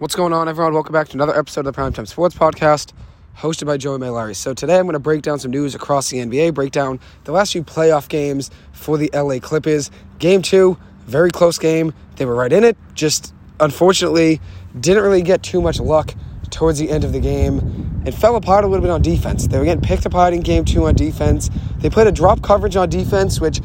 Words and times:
What's 0.00 0.14
going 0.16 0.32
on, 0.32 0.48
everyone? 0.48 0.72
Welcome 0.72 0.94
back 0.94 1.08
to 1.08 1.14
another 1.14 1.38
episode 1.38 1.66
of 1.66 1.74
the 1.74 1.78
Primetime 1.78 2.08
Sports 2.08 2.34
Podcast, 2.34 2.94
hosted 3.36 3.66
by 3.66 3.76
Joey 3.76 3.98
Mailari. 3.98 4.34
So 4.34 4.54
today 4.54 4.78
I'm 4.78 4.84
going 4.84 4.94
to 4.94 4.98
break 4.98 5.20
down 5.20 5.38
some 5.38 5.50
news 5.50 5.74
across 5.74 6.08
the 6.08 6.16
NBA, 6.16 6.54
break 6.54 6.72
down 6.72 6.98
the 7.24 7.32
last 7.32 7.52
few 7.52 7.62
playoff 7.62 8.08
games 8.08 8.50
for 8.72 8.96
the 8.96 9.10
LA 9.12 9.40
Clippers. 9.40 9.90
Game 10.18 10.40
two, 10.40 10.78
very 11.00 11.30
close 11.30 11.58
game. 11.58 11.92
They 12.16 12.24
were 12.24 12.34
right 12.34 12.50
in 12.50 12.64
it, 12.64 12.78
just 12.94 13.34
unfortunately 13.60 14.40
didn't 14.80 15.02
really 15.02 15.20
get 15.20 15.42
too 15.42 15.60
much 15.60 15.78
luck 15.78 16.14
towards 16.48 16.78
the 16.78 16.88
end 16.88 17.04
of 17.04 17.12
the 17.12 17.20
game 17.20 17.58
and 18.06 18.14
fell 18.14 18.36
apart 18.36 18.64
a 18.64 18.68
little 18.68 18.82
bit 18.82 18.90
on 18.90 19.02
defense. 19.02 19.48
They 19.48 19.58
were 19.58 19.66
getting 19.66 19.82
picked 19.82 20.06
apart 20.06 20.32
in 20.32 20.40
game 20.40 20.64
two 20.64 20.86
on 20.86 20.94
defense. 20.94 21.50
They 21.76 21.90
played 21.90 22.06
a 22.06 22.12
drop 22.12 22.40
coverage 22.40 22.74
on 22.74 22.88
defense, 22.88 23.38
which 23.38 23.60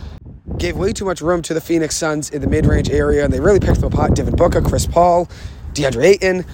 gave 0.57 0.75
way 0.75 0.91
too 0.91 1.05
much 1.05 1.21
room 1.21 1.41
to 1.43 1.53
the 1.53 1.61
Phoenix 1.61 1.95
Suns 1.95 2.29
in 2.29 2.41
the 2.41 2.47
mid 2.47 2.65
range 2.65 2.89
area, 2.89 3.23
and 3.23 3.31
they 3.31 3.39
really 3.39 3.61
picked 3.61 3.79
them 3.79 3.93
apart. 3.93 4.15
Devin 4.15 4.35
Booker, 4.35 4.61
Chris 4.61 4.85
Paul, 4.85 5.29
DeAndre 5.75 6.05
Ayton, 6.05 6.45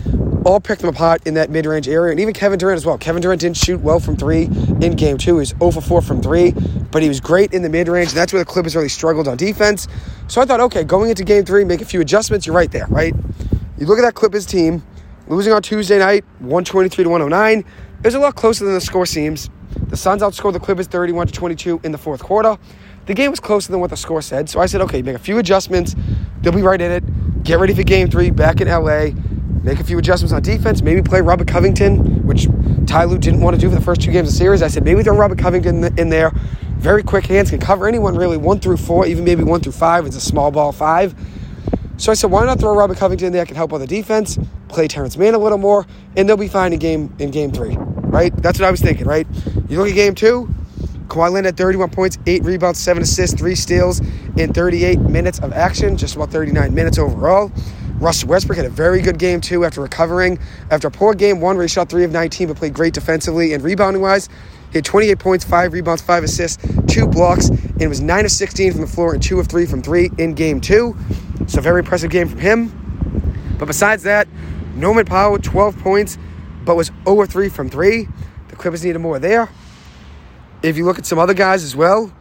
all 0.46 0.60
picked 0.60 0.82
them 0.82 0.90
apart 0.90 1.26
in 1.28 1.36
that 1.36 1.50
mid 1.50 1.66
range 1.66 1.88
area, 1.88 2.12
and 2.12 2.20
even 2.20 2.34
Kevin 2.34 2.58
Durant 2.58 2.78
as 2.78 2.86
well. 2.86 2.98
Kevin 2.98 3.22
Durant 3.22 3.40
didn't 3.40 3.58
shoot 3.58 3.80
well 3.80 4.00
from 4.00 4.18
three 4.18 4.46
in 4.82 4.96
game 4.96 5.18
two. 5.18 5.36
He 5.36 5.40
was 5.40 5.50
0 5.50 5.72
for 5.72 5.82
4 5.82 6.02
from 6.02 6.22
three, 6.22 6.52
but 6.92 7.04
he 7.04 7.08
was 7.08 7.20
great 7.20 7.54
in 7.54 7.62
the 7.62 7.70
mid 7.70 7.88
range, 7.88 8.10
and 8.10 8.18
that's 8.18 8.34
where 8.34 8.44
the 8.44 8.50
Clippers 8.50 8.76
really 8.76 8.90
struggled 8.90 9.28
on 9.28 9.38
defense. 9.38 9.88
So 10.28 10.42
I 10.42 10.46
thought, 10.46 10.60
okay, 10.62 10.84
going 10.84 11.10
into 11.10 11.24
game 11.24 11.46
three, 11.46 11.64
make 11.64 11.82
a 11.82 11.86
few 11.86 12.02
adjustments. 12.02 12.48
You're 12.48 12.56
right 12.56 12.72
there, 12.72 12.88
right? 12.88 13.14
You 13.78 13.86
look 13.86 14.00
at 14.00 14.02
that 14.02 14.16
Clippers 14.16 14.46
team 14.46 14.84
losing 15.28 15.54
on 15.54 15.62
Tuesday 15.62 16.00
night, 16.00 16.26
123 16.40 17.04
to 17.04 17.10
109. 17.10 17.60
It 17.60 17.66
was 18.04 18.16
a 18.16 18.20
lot 18.20 18.36
closer 18.36 18.66
than 18.66 18.74
the 18.74 18.82
score 18.82 19.06
seems. 19.06 19.50
The 19.88 19.98
Suns 19.98 20.24
outscored 20.24 20.54
the 20.54 20.60
Clippers 20.60 20.88
31 20.88 21.28
to 21.28 21.34
22 21.34 21.82
in 21.84 21.92
the 21.92 21.98
fourth 21.98 22.24
quarter. 22.24 22.58
The 23.06 23.14
game 23.14 23.30
was 23.30 23.40
closer 23.40 23.72
than 23.72 23.80
what 23.80 23.90
the 23.92 23.98
score 23.98 24.22
said, 24.22 24.50
so 24.50 24.60
I 24.60 24.66
said, 24.66 24.82
okay, 24.82 25.02
make 25.02 25.16
a 25.16 25.20
few 25.20 25.38
adjustments. 25.38 25.96
They'll 26.42 26.54
be 26.54 26.62
right 26.62 26.82
in 26.82 26.92
it. 26.92 27.04
Get 27.44 27.60
ready 27.60 27.74
for 27.74 27.84
game 27.84 28.10
three 28.10 28.30
back 28.30 28.62
in 28.62 28.68
LA. 28.68 29.10
Make 29.64 29.80
a 29.80 29.84
few 29.84 29.98
adjustments 29.98 30.32
on 30.34 30.42
defense. 30.42 30.82
Maybe 30.82 31.02
play 31.02 31.22
Robert 31.22 31.48
Covington, 31.48 32.26
which 32.26 32.48
Ty 32.86 33.06
Lue 33.06 33.18
didn't 33.18 33.42
want 33.42 33.56
to 33.56 33.60
do 33.60 33.70
for 33.70 33.76
the 33.76 33.82
first 33.82 34.02
two 34.02 34.12
games 34.12 34.28
of 34.28 34.34
the 34.34 34.38
series. 34.38 34.62
I 34.62 34.68
said, 34.68 34.84
maybe 34.84 35.04
throw 35.04 35.16
Robert 35.16 35.40
Covington 35.40 35.98
in 35.98 36.10
there. 36.10 36.32
Very 36.78 37.04
quick 37.04 37.26
hands, 37.26 37.50
can 37.50 37.60
cover 37.60 37.88
anyone 37.88 38.16
really, 38.16 38.38
one 38.38 38.60
through 38.60 38.78
four, 38.78 39.06
even 39.06 39.24
maybe 39.24 39.44
one 39.44 39.60
through 39.62 39.72
five. 39.72 40.06
It's 40.06 40.16
a 40.16 40.22
small 40.22 40.52
ball 40.52 40.72
five. 40.72 41.16
So 41.98 42.12
I 42.12 42.16
said, 42.16 42.32
why 42.32 42.46
not 42.46 42.60
throw 42.60 42.76
Robert 42.76 42.98
Covington 42.98 43.28
in 43.28 43.34
there? 43.34 43.46
Can 43.46 43.56
help 43.56 43.74
on 43.74 43.80
the 43.80 43.88
defense, 43.88 44.40
play 44.68 44.88
Terrence 44.88 45.18
Mann 45.18 45.36
a 45.36 45.38
little 45.38 45.60
more, 45.60 45.86
and 46.16 46.28
they'll 46.28 46.38
be 46.38 46.48
fine 46.48 46.74
in 46.74 46.80
game 46.80 47.16
in 47.20 47.30
game 47.30 47.52
three. 47.52 47.76
Right? 47.78 48.36
That's 48.38 48.60
what 48.60 48.68
I 48.68 48.72
was 48.72 48.82
thinking, 48.82 49.06
right? 49.06 49.28
You 49.70 49.80
look 49.80 49.90
at 49.90 49.96
game 49.96 50.16
two, 50.16 50.54
Kawhi 51.12 51.30
Leonard 51.30 51.46
had 51.46 51.58
31 51.58 51.90
points, 51.90 52.18
8 52.26 52.46
rebounds, 52.46 52.80
7 52.80 53.04
assists, 53.04 53.38
3 53.38 53.54
steals 53.54 54.00
in 54.38 54.54
38 54.54 54.98
minutes 55.02 55.40
of 55.40 55.52
action, 55.52 55.98
just 55.98 56.16
about 56.16 56.32
39 56.32 56.74
minutes 56.74 56.98
overall. 56.98 57.52
Russell 57.96 58.30
Westbrook 58.30 58.56
had 58.56 58.66
a 58.66 58.70
very 58.70 59.02
good 59.02 59.20
game, 59.20 59.42
too, 59.42 59.66
after 59.66 59.82
recovering. 59.82 60.40
After 60.72 60.88
a 60.88 60.92
poor 60.92 61.14
game 61.14 61.42
one 61.42 61.58
where 61.58 61.66
he 61.66 61.68
shot 61.68 61.90
3 61.90 62.06
of 62.06 62.12
19 62.12 62.48
but 62.48 62.56
played 62.56 62.74
great 62.74 62.94
defensively 62.94 63.52
and 63.52 63.62
rebounding 63.62 64.02
wise, 64.02 64.30
he 64.72 64.78
had 64.78 64.86
28 64.86 65.20
points, 65.20 65.44
5 65.44 65.74
rebounds, 65.74 66.02
5 66.02 66.24
assists, 66.24 66.66
2 66.88 67.08
blocks, 67.08 67.50
and 67.50 67.90
was 67.90 68.00
9 68.00 68.24
of 68.24 68.32
16 68.32 68.72
from 68.72 68.80
the 68.80 68.88
floor 68.88 69.14
and 69.14 69.22
2 69.22 69.38
of 69.38 69.48
3 69.48 69.66
from 69.66 69.82
3 69.82 70.12
in 70.18 70.34
game 70.34 70.62
2. 70.62 70.96
So, 71.48 71.60
very 71.60 71.80
impressive 71.80 72.10
game 72.10 72.30
from 72.30 72.40
him. 72.40 73.56
But 73.60 73.66
besides 73.66 74.04
that, 74.04 74.30
Norman 74.76 75.04
Powell, 75.04 75.40
12 75.40 75.78
points, 75.80 76.18
but 76.64 76.78
was 76.78 76.90
0 77.04 77.22
of 77.22 77.30
3 77.30 77.50
from 77.50 77.70
3. 77.70 78.08
The 78.48 78.56
Clippers 78.56 78.86
needed 78.86 79.00
more 79.00 79.20
there. 79.20 79.50
If 80.64 80.78
you 80.78 80.86
look 80.86 81.00
at 81.00 81.08
some 81.08 81.18
other 81.18 81.34
guys 81.34 81.64
as 81.64 81.76
well, 81.76 82.14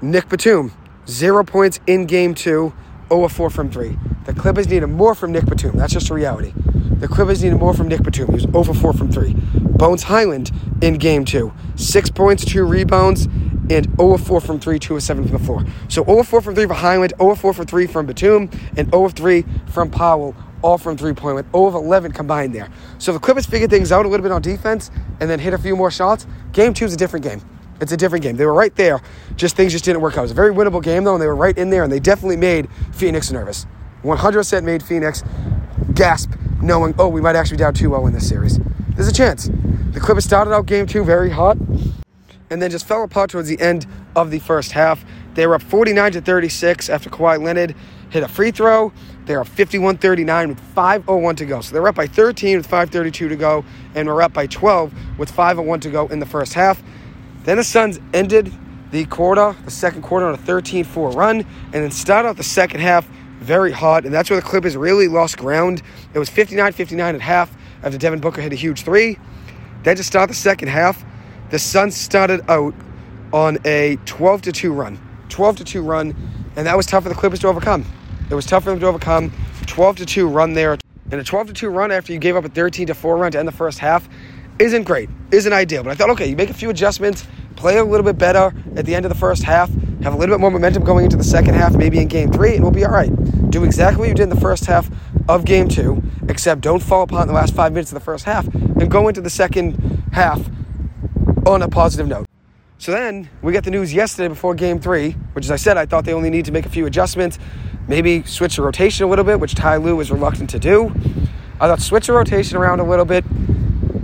Nic 0.00 0.28
Batum, 0.28 0.72
zero 1.08 1.42
points 1.42 1.80
in 1.88 2.06
game 2.06 2.32
two, 2.32 2.72
0 3.08 3.28
4 3.28 3.50
from 3.50 3.70
three. 3.70 3.98
The 4.24 4.32
Clippers 4.32 4.68
needed 4.68 4.86
more 4.86 5.14
from 5.14 5.32
Nic 5.32 5.46
Batum. 5.46 5.76
That's 5.76 5.92
just 5.92 6.10
a 6.10 6.14
reality. 6.14 6.52
The 6.56 7.08
Clippers 7.08 7.42
needed 7.42 7.56
more 7.56 7.74
from 7.74 7.88
Nic 7.88 8.02
Batum. 8.02 8.28
He 8.28 8.34
was 8.34 8.42
0 8.42 8.62
4 8.72 8.92
from 8.92 9.10
three. 9.10 9.34
Bones 9.34 10.04
Hyland 10.04 10.52
in 10.80 10.94
game 10.94 11.24
two, 11.24 11.52
six 11.74 12.08
points, 12.08 12.44
two 12.44 12.64
rebounds, 12.64 13.24
and 13.68 13.86
0 13.96 14.16
4 14.16 14.40
from 14.40 14.60
3, 14.60 14.78
2 14.78 14.96
of 14.96 15.02
7 15.02 15.24
from 15.24 15.32
the 15.32 15.44
floor. 15.44 15.64
So 15.88 16.04
0 16.04 16.22
4 16.22 16.40
from 16.40 16.54
3 16.54 16.66
for 16.66 16.74
Hyland, 16.74 17.14
0 17.18 17.34
4 17.34 17.52
for 17.52 17.64
3 17.64 17.86
from 17.88 18.06
Batum, 18.06 18.48
and 18.76 18.90
0 18.90 19.08
3 19.08 19.44
from 19.66 19.90
Powell, 19.90 20.36
all 20.62 20.78
from 20.78 20.96
three 20.96 21.12
point 21.12 21.36
with 21.36 21.46
0 21.52 21.66
of 21.66 21.74
11 21.74 22.12
combined 22.12 22.54
there. 22.54 22.68
So 22.98 23.12
the 23.12 23.18
Clippers 23.18 23.46
figured 23.46 23.70
things 23.70 23.92
out 23.92 24.06
a 24.06 24.08
little 24.08 24.22
bit 24.22 24.32
on 24.32 24.42
defense 24.42 24.90
and 25.20 25.28
then 25.28 25.38
hit 25.38 25.52
a 25.52 25.58
few 25.58 25.76
more 25.76 25.90
shots. 25.90 26.26
Game 26.52 26.74
two 26.74 26.84
is 26.84 26.94
a 26.94 26.96
different 26.96 27.24
game. 27.24 27.40
It's 27.80 27.92
a 27.92 27.96
different 27.96 28.22
game. 28.22 28.36
They 28.36 28.46
were 28.46 28.54
right 28.54 28.74
there, 28.76 29.00
just 29.36 29.56
things 29.56 29.72
just 29.72 29.84
didn't 29.84 30.00
work 30.00 30.14
out. 30.14 30.20
It 30.20 30.22
was 30.22 30.30
a 30.30 30.34
very 30.34 30.52
winnable 30.52 30.82
game, 30.82 31.04
though, 31.04 31.14
and 31.14 31.22
they 31.22 31.26
were 31.26 31.36
right 31.36 31.56
in 31.56 31.70
there, 31.70 31.84
and 31.84 31.92
they 31.92 32.00
definitely 32.00 32.36
made 32.36 32.68
Phoenix 32.92 33.30
nervous. 33.30 33.66
100% 34.02 34.64
made 34.64 34.82
Phoenix 34.82 35.22
gasp, 35.94 36.32
knowing, 36.62 36.94
oh, 36.98 37.08
we 37.08 37.20
might 37.20 37.36
actually 37.36 37.56
be 37.56 37.60
down 37.60 37.74
2 37.74 37.88
0 37.88 38.06
in 38.06 38.12
this 38.12 38.28
series. 38.28 38.58
There's 38.94 39.08
a 39.08 39.12
chance. 39.12 39.50
The 39.96 40.00
Clippers 40.00 40.24
started 40.24 40.52
out 40.52 40.66
game 40.66 40.86
two 40.86 41.04
very 41.04 41.30
hot, 41.30 41.58
and 42.50 42.62
then 42.62 42.70
just 42.70 42.86
fell 42.86 43.02
apart 43.02 43.30
towards 43.30 43.48
the 43.48 43.60
end 43.60 43.86
of 44.14 44.30
the 44.30 44.38
first 44.38 44.72
half. 44.72 45.04
They 45.34 45.46
were 45.46 45.54
up 45.54 45.62
49 45.62 46.12
to 46.12 46.20
36 46.20 46.88
after 46.88 47.10
Kawhi 47.10 47.42
Leonard 47.42 47.74
hit 48.10 48.22
a 48.22 48.28
free 48.28 48.50
throw. 48.50 48.92
They're 49.26 49.40
up 49.40 49.48
51 49.48 49.98
39 49.98 50.48
with 50.48 50.60
5.01 50.74 51.36
to 51.38 51.46
go. 51.46 51.60
So 51.60 51.72
they're 51.72 51.88
up 51.88 51.94
by 51.94 52.06
13 52.06 52.58
with 52.58 52.68
5.32 52.68 53.12
to 53.12 53.36
go, 53.36 53.64
and 53.94 54.08
we're 54.08 54.22
up 54.22 54.32
by 54.32 54.46
12 54.46 55.18
with 55.18 55.32
5.01 55.32 55.80
to 55.82 55.90
go 55.90 56.06
in 56.06 56.20
the 56.20 56.26
first 56.26 56.54
half. 56.54 56.82
Then 57.46 57.58
the 57.58 57.64
Suns 57.64 58.00
ended 58.12 58.52
the 58.90 59.04
quarter, 59.06 59.54
the 59.64 59.70
second 59.70 60.02
quarter, 60.02 60.26
on 60.26 60.34
a 60.34 60.36
13 60.36 60.82
4 60.82 61.12
run, 61.12 61.36
and 61.36 61.72
then 61.72 61.92
started 61.92 62.28
out 62.28 62.36
the 62.36 62.42
second 62.42 62.80
half 62.80 63.08
very 63.38 63.70
hot. 63.70 64.04
And 64.04 64.12
that's 64.12 64.28
where 64.28 64.40
the 64.40 64.44
Clippers 64.44 64.76
really 64.76 65.06
lost 65.06 65.38
ground. 65.38 65.80
It 66.12 66.18
was 66.18 66.28
59 66.28 66.72
59 66.72 67.14
at 67.14 67.20
half 67.20 67.56
after 67.84 67.96
Devin 67.98 68.18
Booker 68.18 68.42
hit 68.42 68.52
a 68.52 68.56
huge 68.56 68.82
three. 68.82 69.16
Then 69.84 69.94
to 69.94 70.02
start 70.02 70.28
the 70.28 70.34
second 70.34 70.68
half, 70.68 71.04
the 71.50 71.58
Suns 71.60 71.96
started 71.96 72.40
out 72.50 72.74
on 73.32 73.58
a 73.64 73.96
12 74.06 74.42
2 74.42 74.72
run. 74.72 74.98
12 75.28 75.64
2 75.64 75.82
run, 75.82 76.16
and 76.56 76.66
that 76.66 76.76
was 76.76 76.86
tough 76.86 77.04
for 77.04 77.10
the 77.10 77.14
Clippers 77.14 77.38
to 77.40 77.46
overcome. 77.46 77.84
It 78.28 78.34
was 78.34 78.44
tough 78.44 78.64
for 78.64 78.70
them 78.70 78.80
to 78.80 78.86
overcome. 78.86 79.32
12 79.66 80.04
2 80.04 80.26
run 80.26 80.54
there. 80.54 80.78
And 81.12 81.20
a 81.20 81.22
12 81.22 81.54
2 81.54 81.68
run 81.68 81.92
after 81.92 82.12
you 82.12 82.18
gave 82.18 82.34
up 82.34 82.44
a 82.44 82.48
13 82.48 82.92
4 82.92 83.16
run 83.16 83.30
to 83.30 83.38
end 83.38 83.46
the 83.46 83.52
first 83.52 83.78
half 83.78 84.08
isn't 84.58 84.84
great, 84.84 85.08
isn't 85.30 85.52
ideal. 85.52 85.82
But 85.82 85.90
I 85.90 85.94
thought, 85.94 86.10
okay, 86.10 86.26
you 86.26 86.36
make 86.36 86.50
a 86.50 86.54
few 86.54 86.70
adjustments, 86.70 87.26
play 87.56 87.78
a 87.78 87.84
little 87.84 88.04
bit 88.04 88.18
better 88.18 88.52
at 88.76 88.86
the 88.86 88.94
end 88.94 89.04
of 89.04 89.10
the 89.10 89.18
first 89.18 89.42
half, 89.42 89.70
have 90.02 90.14
a 90.14 90.16
little 90.16 90.34
bit 90.34 90.40
more 90.40 90.50
momentum 90.50 90.84
going 90.84 91.04
into 91.04 91.16
the 91.16 91.24
second 91.24 91.54
half, 91.54 91.74
maybe 91.74 91.98
in 91.98 92.08
game 92.08 92.30
three, 92.30 92.54
and 92.54 92.62
we'll 92.62 92.72
be 92.72 92.84
all 92.84 92.92
right. 92.92 93.10
Do 93.50 93.64
exactly 93.64 94.00
what 94.00 94.08
you 94.08 94.14
did 94.14 94.24
in 94.24 94.28
the 94.28 94.40
first 94.40 94.66
half 94.66 94.90
of 95.28 95.44
game 95.44 95.68
two, 95.68 96.02
except 96.28 96.60
don't 96.60 96.82
fall 96.82 97.02
apart 97.02 97.22
in 97.22 97.28
the 97.28 97.34
last 97.34 97.54
five 97.54 97.72
minutes 97.72 97.90
of 97.90 97.94
the 97.94 98.04
first 98.04 98.24
half, 98.24 98.46
and 98.54 98.90
go 98.90 99.08
into 99.08 99.20
the 99.20 99.30
second 99.30 100.04
half 100.12 100.40
on 101.46 101.62
a 101.62 101.68
positive 101.68 102.06
note. 102.06 102.26
So 102.78 102.92
then 102.92 103.30
we 103.40 103.52
got 103.52 103.64
the 103.64 103.70
news 103.70 103.94
yesterday 103.94 104.28
before 104.28 104.54
game 104.54 104.80
three, 104.80 105.12
which, 105.32 105.46
as 105.46 105.50
I 105.50 105.56
said, 105.56 105.76
I 105.78 105.86
thought 105.86 106.04
they 106.04 106.12
only 106.12 106.30
need 106.30 106.44
to 106.44 106.52
make 106.52 106.66
a 106.66 106.68
few 106.68 106.84
adjustments, 106.86 107.38
maybe 107.88 108.22
switch 108.24 108.56
the 108.56 108.62
rotation 108.62 109.06
a 109.06 109.08
little 109.08 109.24
bit, 109.24 109.40
which 109.40 109.54
Ty 109.54 109.76
Lue 109.76 109.96
was 109.96 110.10
reluctant 110.10 110.50
to 110.50 110.58
do. 110.58 110.94
I 111.58 111.68
thought 111.68 111.80
switch 111.80 112.08
the 112.08 112.12
rotation 112.12 112.58
around 112.58 112.80
a 112.80 112.84
little 112.84 113.06
bit, 113.06 113.24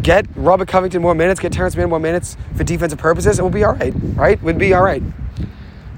get 0.03 0.27
Robert 0.35 0.69
Covington 0.69 1.01
more 1.01 1.15
minutes, 1.15 1.41
get 1.41 1.53
Terrence 1.53 1.77
Mann 1.77 1.89
more 1.89 2.01
minutes 2.01 2.37
for 2.57 2.65
defensive 2.65 2.99
purposes, 2.99 3.39
and 3.39 3.47
we'll 3.47 3.53
be 3.53 3.65
all 3.65 3.75
right, 3.75 3.93
right? 4.15 4.43
We'd 4.43 4.59
be 4.59 4.75
all 4.75 4.83
right. 4.83 5.03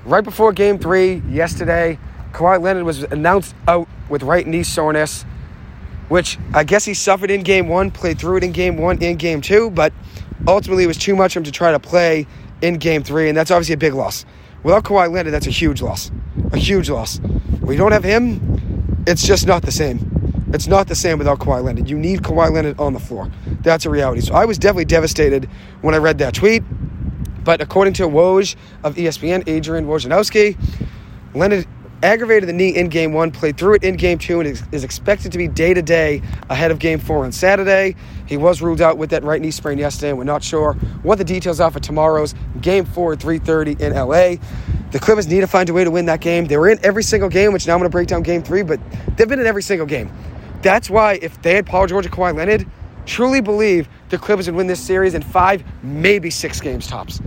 Right 0.04 0.22
before 0.22 0.52
game 0.52 0.78
three 0.78 1.22
yesterday, 1.28 1.98
Kawhi 2.32 2.60
Leonard 2.60 2.84
was 2.84 3.04
announced 3.04 3.54
out 3.66 3.88
with 4.08 4.22
right 4.22 4.46
knee 4.46 4.62
soreness, 4.62 5.22
which 6.08 6.38
I 6.52 6.64
guess 6.64 6.84
he 6.84 6.92
suffered 6.92 7.30
in 7.30 7.42
game 7.42 7.68
one, 7.68 7.90
played 7.90 8.18
through 8.18 8.36
it 8.38 8.44
in 8.44 8.52
game 8.52 8.76
one, 8.76 9.02
in 9.02 9.16
game 9.16 9.40
two, 9.40 9.70
but 9.70 9.92
ultimately 10.46 10.84
it 10.84 10.88
was 10.88 10.98
too 10.98 11.16
much 11.16 11.32
for 11.32 11.38
him 11.38 11.44
to 11.44 11.52
try 11.52 11.72
to 11.72 11.78
play 11.78 12.26
in 12.60 12.74
game 12.74 13.02
three, 13.02 13.28
and 13.28 13.36
that's 13.36 13.50
obviously 13.50 13.74
a 13.74 13.78
big 13.78 13.94
loss. 13.94 14.26
Without 14.62 14.84
Kawhi 14.84 15.10
Leonard, 15.10 15.32
that's 15.32 15.46
a 15.46 15.50
huge 15.50 15.80
loss. 15.80 16.10
A 16.52 16.58
huge 16.58 16.90
loss. 16.90 17.20
We 17.60 17.76
don't 17.76 17.92
have 17.92 18.04
him, 18.04 19.04
it's 19.06 19.26
just 19.26 19.46
not 19.46 19.62
the 19.62 19.72
same. 19.72 20.10
It's 20.52 20.66
not 20.66 20.86
the 20.88 20.94
same 20.94 21.18
without 21.18 21.38
Kawhi 21.38 21.64
Leonard. 21.64 21.90
You 21.90 21.98
need 21.98 22.22
Kawhi 22.22 22.50
Leonard 22.50 22.78
on 22.78 22.92
the 22.92 23.00
floor. 23.00 23.30
That's 23.64 23.86
a 23.86 23.90
reality. 23.90 24.20
So 24.20 24.34
I 24.34 24.44
was 24.44 24.58
definitely 24.58 24.84
devastated 24.84 25.48
when 25.80 25.94
I 25.94 25.98
read 25.98 26.18
that 26.18 26.34
tweet. 26.34 26.62
But 27.42 27.60
according 27.60 27.94
to 27.94 28.04
Woj 28.04 28.56
of 28.84 28.94
ESPN, 28.94 29.48
Adrian 29.48 29.86
Wojnarowski, 29.86 30.56
Leonard 31.34 31.66
aggravated 32.02 32.48
the 32.48 32.52
knee 32.52 32.76
in 32.76 32.88
game 32.88 33.12
one, 33.14 33.30
played 33.30 33.56
through 33.56 33.74
it 33.74 33.84
in 33.84 33.96
game 33.96 34.18
two, 34.18 34.40
and 34.40 34.62
is 34.72 34.84
expected 34.84 35.32
to 35.32 35.38
be 35.38 35.48
day 35.48 35.72
to 35.72 35.80
day 35.80 36.20
ahead 36.50 36.70
of 36.70 36.78
game 36.78 36.98
four 36.98 37.24
on 37.24 37.32
Saturday. 37.32 37.96
He 38.26 38.36
was 38.36 38.60
ruled 38.60 38.82
out 38.82 38.98
with 38.98 39.10
that 39.10 39.24
right 39.24 39.40
knee 39.40 39.50
sprain 39.50 39.78
yesterday, 39.78 40.10
and 40.10 40.18
we're 40.18 40.24
not 40.24 40.42
sure 40.42 40.74
what 41.02 41.16
the 41.16 41.24
details 41.24 41.60
are 41.60 41.70
for 41.70 41.80
tomorrow's 41.80 42.34
game 42.60 42.84
four 42.84 43.14
at 43.14 43.20
3:30 43.20 43.80
in 43.80 43.94
LA. 43.94 44.36
The 44.90 44.98
Clippers 45.00 45.26
need 45.26 45.40
to 45.40 45.46
find 45.46 45.68
a 45.68 45.72
way 45.72 45.84
to 45.84 45.90
win 45.90 46.06
that 46.06 46.20
game. 46.20 46.46
They 46.46 46.56
were 46.58 46.68
in 46.68 46.78
every 46.84 47.02
single 47.02 47.28
game, 47.28 47.52
which 47.52 47.66
now 47.66 47.72
I'm 47.72 47.80
going 47.80 47.90
to 47.90 47.92
break 47.92 48.08
down 48.08 48.22
game 48.22 48.42
three, 48.42 48.62
but 48.62 48.78
they've 49.16 49.28
been 49.28 49.40
in 49.40 49.46
every 49.46 49.62
single 49.62 49.86
game. 49.86 50.10
That's 50.62 50.88
why 50.88 51.14
if 51.20 51.40
they 51.42 51.54
had 51.54 51.66
Paul 51.66 51.86
George 51.86 52.06
and 52.06 52.14
Kawhi 52.14 52.34
Leonard, 52.34 52.66
truly 53.06 53.40
believe 53.40 53.88
the 54.08 54.18
Clippers 54.18 54.46
would 54.46 54.56
win 54.56 54.66
this 54.66 54.80
series 54.80 55.14
in 55.14 55.22
five, 55.22 55.64
maybe 55.82 56.30
six 56.30 56.60
games 56.60 56.86
tops. 56.86 57.20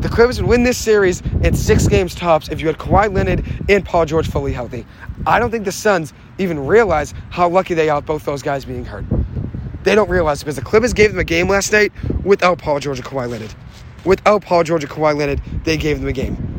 The 0.00 0.08
Clippers 0.08 0.40
would 0.40 0.48
win 0.48 0.64
this 0.64 0.78
series 0.78 1.20
in 1.42 1.54
six 1.54 1.86
games 1.86 2.14
tops 2.14 2.48
if 2.48 2.60
you 2.60 2.66
had 2.66 2.76
Kawhi 2.78 3.12
Leonard 3.14 3.44
and 3.68 3.84
Paul 3.84 4.04
George 4.04 4.28
fully 4.28 4.52
healthy. 4.52 4.84
I 5.26 5.38
don't 5.38 5.50
think 5.50 5.64
the 5.64 5.72
Suns 5.72 6.12
even 6.38 6.66
realize 6.66 7.14
how 7.30 7.48
lucky 7.48 7.74
they 7.74 7.88
are 7.88 7.98
with 7.98 8.06
both 8.06 8.24
those 8.24 8.42
guys 8.42 8.64
being 8.64 8.84
hurt. 8.84 9.04
They 9.84 9.94
don't 9.94 10.10
realize 10.10 10.40
because 10.40 10.56
the 10.56 10.62
Clippers 10.62 10.92
gave 10.92 11.10
them 11.10 11.20
a 11.20 11.24
game 11.24 11.48
last 11.48 11.72
night 11.72 11.92
without 12.24 12.58
Paul 12.58 12.80
George 12.80 12.98
and 12.98 13.06
Kawhi 13.06 13.28
Leonard. 13.28 13.54
Without 14.04 14.42
Paul 14.42 14.64
George 14.64 14.82
and 14.82 14.92
Kawhi 14.92 15.16
Leonard, 15.16 15.40
they 15.64 15.76
gave 15.76 16.00
them 16.00 16.08
a 16.08 16.12
game. 16.12 16.51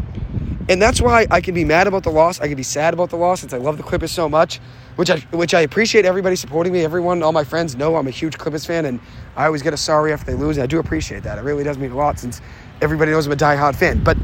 And 0.70 0.82
that's 0.82 1.02
why 1.02 1.28
I 1.30 1.42
can 1.42 1.54
be 1.54 1.66
mad 1.66 1.88
about 1.88 2.04
the 2.04 2.10
loss. 2.10 2.40
I 2.40 2.48
can 2.48 2.56
be 2.56 2.64
sad 2.64 2.94
about 2.94 3.10
the 3.10 3.18
loss 3.18 3.42
since 3.42 3.54
I 3.54 3.58
love 3.58 3.78
the 3.78 3.84
Clippers 3.84 4.12
so 4.12 4.30
much, 4.30 4.60
which 4.96 5.10
I 5.10 5.20
which 5.32 5.54
I 5.54 5.62
appreciate 5.62 6.06
everybody 6.06 6.38
supporting 6.38 6.72
me. 6.72 6.86
Everyone, 6.86 7.22
all 7.22 7.34
my 7.34 7.44
friends 7.44 7.76
know 7.76 7.98
I'm 7.98 8.08
a 8.08 8.12
huge 8.12 8.38
Clippers 8.38 8.66
fan, 8.66 8.86
and 8.86 9.00
I 9.36 9.46
always 9.46 9.62
get 9.62 9.74
a 9.74 9.78
sorry 9.78 10.14
after 10.14 10.32
they 10.32 10.38
lose. 10.38 10.58
And 10.58 10.64
I 10.64 10.68
do 10.68 10.80
appreciate 10.80 11.24
that. 11.24 11.38
It 11.38 11.42
really 11.42 11.66
does 11.66 11.78
mean 11.78 11.92
a 11.92 11.98
lot 11.98 12.18
since 12.18 12.42
everybody 12.82 13.12
knows 13.12 13.26
I'm 13.26 13.34
a 13.34 13.36
diehard 13.36 13.76
fan. 13.76 14.04
But 14.04 14.18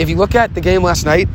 if 0.00 0.08
you 0.08 0.16
look 0.16 0.34
at 0.34 0.54
the 0.54 0.60
game 0.60 0.82
last 0.82 1.04
night, 1.04 1.28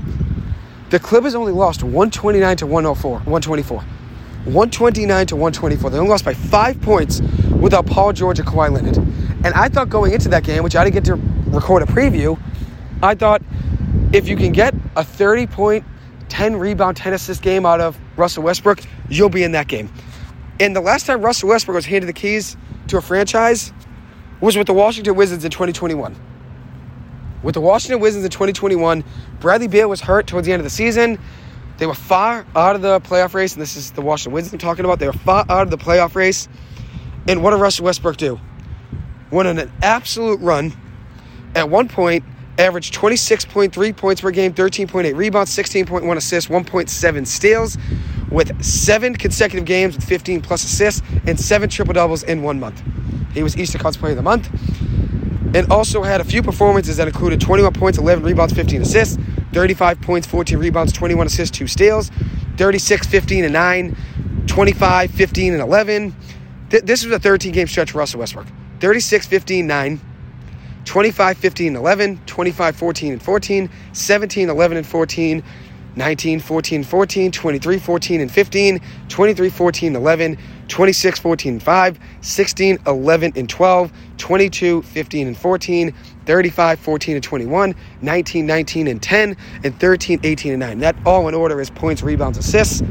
the 0.90 1.00
Clippers 1.00 1.36
only 1.36 1.54
lost 1.54 1.84
129 1.84 2.58
to 2.58 2.68
104, 2.68 3.12
124. 3.12 3.80
129 3.80 5.28
to 5.28 5.36
124. 5.36 5.90
They 5.90 5.98
only 5.98 6.10
lost 6.10 6.26
by 6.26 6.34
five 6.34 6.82
points 6.82 7.22
without 7.60 7.86
Paul 7.86 8.14
George 8.14 8.40
and 8.40 8.48
Kawhi 8.48 8.72
Leonard. 8.72 8.98
And 8.98 9.48
I 9.48 9.70
thought 9.70 9.90
going 9.90 10.14
into 10.14 10.30
that 10.30 10.44
game, 10.44 10.64
which 10.64 10.76
I 10.76 10.84
didn't 10.84 10.94
get 10.94 11.06
to 11.06 11.16
record 11.50 11.84
a 11.84 11.86
preview, 11.86 12.40
I 13.04 13.16
thought 13.16 13.42
if 14.18 14.28
you 14.28 14.36
can 14.36 14.52
get 14.52 14.74
a 14.96 15.04
30 15.04 15.48
point, 15.48 15.86
10 16.30 16.56
rebound, 16.56 16.98
10 16.98 17.14
assist 17.14 17.42
game 17.44 17.66
out 17.66 17.80
of 17.80 17.98
Russell 18.18 18.44
Westbrook, 18.44 18.82
you'll 19.10 19.30
be 19.30 19.44
in 19.44 19.52
that 19.52 19.68
game. 19.68 19.90
And 20.60 20.76
the 20.76 20.82
last 20.82 21.06
time 21.06 21.22
Russell 21.22 21.50
Westbrook 21.50 21.76
was 21.76 21.86
handed 21.86 22.08
the 22.08 22.14
keys 22.14 22.58
to 22.88 22.98
a 22.98 23.02
franchise 23.02 23.72
was 24.42 24.58
with 24.58 24.68
the 24.68 24.74
Washington 24.74 25.16
Wizards 25.16 25.46
in 25.46 25.52
2021. 25.52 26.16
With 27.44 27.54
the 27.54 27.62
Washington 27.62 28.00
Wizards 28.00 28.26
in 28.26 28.32
2021, 28.32 29.04
Bradley 29.40 29.68
Beal 29.68 29.88
was 29.88 30.02
hurt 30.02 30.26
towards 30.26 30.48
the 30.48 30.54
end 30.54 30.60
of 30.60 30.64
the 30.64 30.72
season. 30.72 31.20
They 31.78 31.86
were 31.86 31.94
far 31.94 32.46
out 32.56 32.76
of 32.76 32.82
the 32.82 33.00
playoff 33.02 33.36
race, 33.36 33.54
and 33.54 33.62
this 33.62 33.76
is 33.76 33.92
the 33.92 34.02
Washington 34.02 34.34
Wizards 34.34 34.54
I'm 34.54 34.60
talking 34.60 34.84
about. 34.84 34.98
They 34.98 35.06
were 35.06 35.14
far 35.14 35.46
out 35.48 35.62
of 35.62 35.70
the 35.70 35.78
playoff 35.78 36.16
race. 36.16 36.50
And 37.28 37.44
what 37.44 37.52
did 37.52 37.58
Russell 37.58 37.86
Westbrook 37.86 38.18
do? 38.18 38.40
Went 39.30 39.48
on 39.48 39.60
an 39.60 39.72
absolute 39.84 40.40
run. 40.40 40.74
At 41.54 41.70
one 41.70 41.88
point, 41.88 42.24
averaged 42.58 42.94
26.3 42.94 43.96
points 43.96 44.22
per 44.22 44.32
game, 44.32 44.54
13.8 44.54 45.16
rebounds, 45.16 45.56
16.1 45.56 46.18
assists, 46.18 46.50
1.7 46.50 47.28
steals, 47.28 47.78
with 48.30 48.64
seven 48.64 49.16
consecutive 49.16 49.66
games 49.66 49.96
with 49.96 50.06
15 50.06 50.42
plus 50.42 50.64
assists 50.64 51.02
and 51.26 51.40
seven 51.40 51.70
triple 51.70 51.94
doubles 51.94 52.24
in 52.24 52.42
one 52.42 52.60
month. 52.60 52.82
He 53.34 53.44
was 53.44 53.58
Eastern 53.58 53.80
Conference 53.80 53.98
Player 53.98 54.12
of 54.12 54.18
the 54.18 54.24
Month 54.24 54.50
and 55.56 55.72
also 55.72 56.04
had 56.04 56.22
a 56.22 56.24
few 56.24 56.44
performances 56.44 56.98
that 56.98 57.08
included 57.08 57.40
21 57.40 57.74
points, 57.74 57.98
11 57.98 58.24
rebounds, 58.24 58.54
15 58.54 58.82
assists, 58.82 59.18
35 59.54 60.02
points, 60.02 60.28
14 60.28 60.58
rebounds, 60.58 60.92
21 60.92 61.28
assists, 61.28 61.58
2 61.58 61.68
steals, 61.68 62.12
36, 62.58 63.08
15, 63.08 63.46
and 63.46 63.54
9, 63.54 63.96
25, 64.48 65.12
15, 65.12 65.54
and 65.54 65.62
11. 65.62 66.16
Th- 66.70 66.84
this 66.84 67.04
was 67.06 67.14
a 67.14 67.20
13 67.20 67.54
game 67.54 67.68
stretch 67.68 67.92
for 67.92 68.00
Russell 68.00 68.20
Westbrook 68.20 68.48
36, 68.80 69.26
15, 69.26 69.66
9, 69.66 70.02
25, 70.88 71.38
15, 71.38 71.76
11, 71.76 72.22
25, 72.26 72.76
14, 72.78 73.14
and 73.14 73.22
14, 73.22 73.70
17, 73.92 74.50
11, 74.50 74.78
and 74.78 74.88
14, 74.88 75.44
19, 75.98 76.40
14, 76.40 76.84
14, 76.84 77.32
23, 77.32 77.80
14, 77.80 78.22
and 78.22 78.32
15, 78.32 78.82
23, 79.10 79.50
14, 79.50 79.96
11, 79.98 80.38
26, 80.70 81.20
14, 81.20 81.54
and 81.54 81.64
5, 81.64 82.00
16, 82.22 82.78
11, 82.88 83.34
and 83.36 83.50
12, 83.50 83.92
22, 84.18 84.82
15, 84.82 85.28
and 85.28 85.38
14, 85.38 85.94
35, 86.26 86.80
14, 86.80 87.16
and 87.16 87.24
21, 87.24 87.76
19, 88.02 88.46
19, 88.46 88.88
and 88.88 89.04
10, 89.04 89.38
and 89.66 89.80
13, 89.80 90.20
18, 90.24 90.54
and 90.54 90.60
9. 90.62 90.80
That 90.80 90.96
all 91.06 91.28
in 91.28 91.36
order 91.36 91.60
is 91.60 91.70
points, 91.70 92.02
rebounds, 92.02 92.38
assists. 92.38 92.82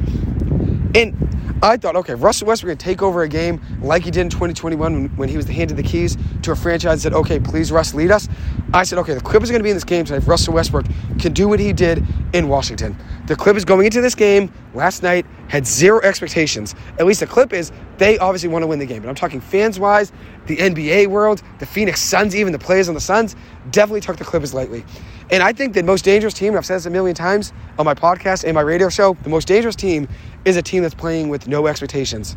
And 0.97 1.59
I 1.63 1.77
thought, 1.77 1.95
okay, 1.97 2.15
Russell 2.15 2.49
Westbrook 2.49 2.79
to 2.79 2.83
take 2.83 3.03
over 3.03 3.23
a 3.23 3.29
game 3.29 3.61
like 3.83 4.03
he 4.03 4.11
did 4.11 4.23
in 4.23 4.31
2021 4.31 5.15
when, 5.17 5.29
he 5.29 5.37
was 5.37 5.47
handed 5.47 5.77
the 5.77 5.83
keys 5.83 6.17
to 6.41 6.53
a 6.53 6.57
franchise 6.57 6.93
and 6.93 7.01
said, 7.03 7.13
okay, 7.13 7.39
please, 7.39 7.71
Russ, 7.71 7.93
lead 7.93 8.11
us. 8.11 8.29
I 8.73 8.83
said, 8.83 8.99
okay, 9.01 9.13
the 9.13 9.21
Clippers 9.21 9.51
are 9.51 9.53
going 9.53 9.61
to 9.61 9.65
be 9.65 9.69
in 9.69 9.77
this 9.77 9.85
game 9.85 10.07
tonight 10.07 10.23
if 10.23 10.29
Russell 10.29 10.55
Westbrook 10.55 10.87
can 11.19 11.35
do 11.35 11.49
what 11.49 11.61
he 11.61 11.75
did 11.75 12.03
in 12.33 12.49
Washington. 12.49 12.97
The 13.27 13.37
Clippers 13.37 13.67
going 13.67 13.85
into 13.85 14.01
this 14.01 14.15
game 14.15 14.51
last 14.73 15.03
night 15.03 15.27
had 15.49 15.67
zero 15.67 16.01
expectations. 16.01 16.75
At 16.99 17.05
least 17.05 17.21
the 17.21 17.27
Clippers, 17.27 17.73
they 17.99 18.17
obviously 18.19 18.49
want 18.49 18.63
to 18.63 18.67
win 18.67 18.79
the 18.79 18.87
game. 18.87 19.03
But 19.03 19.11
I'm 19.11 19.15
talking 19.15 19.41
fans 19.41 19.79
wise, 19.79 20.13
the 20.47 20.57
NBA 20.57 21.09
world, 21.09 21.43
the 21.59 21.67
Phoenix 21.67 22.01
Suns, 22.01 22.35
even 22.35 22.55
the 22.55 22.59
players 22.59 22.89
on 22.89 22.95
the 22.95 23.01
Suns, 23.03 23.37
definitely 23.71 24.01
took 24.01 24.17
the 24.17 24.25
Clippers 24.25 24.55
lightly. 24.55 24.83
And 25.31 25.43
I 25.43 25.53
think 25.53 25.75
the 25.75 25.83
most 25.83 26.05
dangerous 26.05 26.35
team, 26.35 26.57
I've 26.57 26.65
said 26.65 26.77
this 26.77 26.87
a 26.87 26.91
million 26.91 27.17
times 27.17 27.53
on 27.79 27.85
my 27.85 27.95
podcast 27.95 28.45
and 28.45 28.55
my 28.55 28.61
radio 28.61 28.89
show, 28.89 29.17
the 29.23 29.29
most 29.29 29.49
dangerous 29.49 29.75
team 29.75 30.09
is 30.47 30.57
a 30.57 30.63
team 30.63 30.83
that's 30.83 30.95
playing 30.95 31.29
with 31.29 31.47
no 31.47 31.67
expectations. 31.67 32.37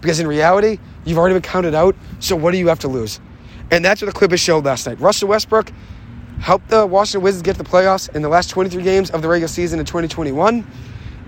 Because 0.00 0.18
in 0.18 0.26
reality, 0.26 0.78
you've 1.04 1.18
already 1.18 1.34
been 1.34 1.42
counted 1.42 1.74
out, 1.74 1.94
so 2.18 2.34
what 2.34 2.50
do 2.50 2.58
you 2.58 2.66
have 2.66 2.80
to 2.80 2.88
lose? 2.88 3.20
And 3.70 3.84
that's 3.84 4.02
what 4.02 4.06
the 4.06 4.18
Clippers 4.18 4.40
showed 4.40 4.64
last 4.64 4.86
night. 4.86 4.98
Russell 4.98 5.28
Westbrook 5.28 5.70
helped 6.40 6.68
the 6.68 6.84
Washington 6.84 7.22
Wizards 7.22 7.42
get 7.42 7.56
to 7.56 7.62
the 7.62 7.68
playoffs 7.68 8.12
in 8.16 8.22
the 8.22 8.28
last 8.28 8.50
23 8.50 8.82
games 8.82 9.10
of 9.10 9.22
the 9.22 9.28
regular 9.28 9.46
season 9.46 9.78
in 9.78 9.86
2021. 9.86 10.66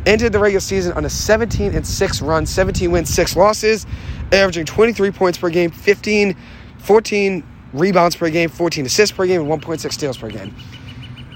Entered 0.07 0.33
the 0.33 0.39
regular 0.39 0.61
season 0.61 0.93
on 0.95 1.05
a 1.05 1.11
17 1.11 1.75
and 1.75 1.87
6 1.87 2.23
run, 2.23 2.45
17 2.45 2.91
wins, 2.91 3.09
6 3.15 3.37
losses, 3.37 3.87
averaging 4.33 4.67
23 4.67 5.11
points 5.13 5.39
per 5.39 5.51
game, 5.51 5.71
15, 5.71 6.37
14 6.79 7.45
rebounds 7.73 8.17
per 8.17 8.29
game, 8.31 8.49
14 8.49 8.87
assists 8.87 9.17
per 9.17 9.27
game, 9.27 9.43
and 9.43 9.63
1.6 9.63 9.93
steals 9.93 10.17
per 10.17 10.31
game. 10.31 10.55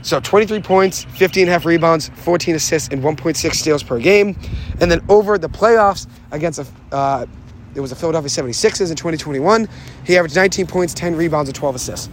So 0.02 0.20
23 0.20 0.60
points, 0.62 1.04
15 1.04 1.42
and 1.42 1.50
a 1.50 1.52
half 1.52 1.64
rebounds, 1.64 2.08
14 2.10 2.54
assists, 2.54 2.88
and 2.88 3.02
1.6 3.02 3.54
steals 3.54 3.82
per 3.82 3.98
game. 3.98 4.38
And 4.80 4.90
then 4.90 5.04
over 5.08 5.38
the 5.38 5.48
playoffs 5.48 6.06
against 6.30 6.60
a, 6.60 6.66
uh, 6.94 7.26
it 7.74 7.80
was 7.80 7.90
the 7.90 7.96
Philadelphia 7.96 8.28
76ers 8.28 8.90
in 8.90 8.96
2021, 8.96 9.68
he 10.04 10.16
averaged 10.16 10.36
19 10.36 10.66
points, 10.66 10.94
10 10.94 11.16
rebounds, 11.16 11.48
and 11.48 11.56
12 11.56 11.74
assists. 11.74 12.08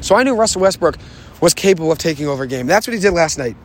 So 0.00 0.14
I 0.14 0.22
knew 0.22 0.34
Russell 0.34 0.62
Westbrook 0.62 0.96
was 1.40 1.54
capable 1.54 1.92
of 1.92 1.98
taking 1.98 2.26
over 2.26 2.44
a 2.44 2.46
game. 2.46 2.66
That's 2.66 2.86
what 2.86 2.94
he 2.94 3.00
did 3.00 3.12
last 3.12 3.38
night. 3.38 3.56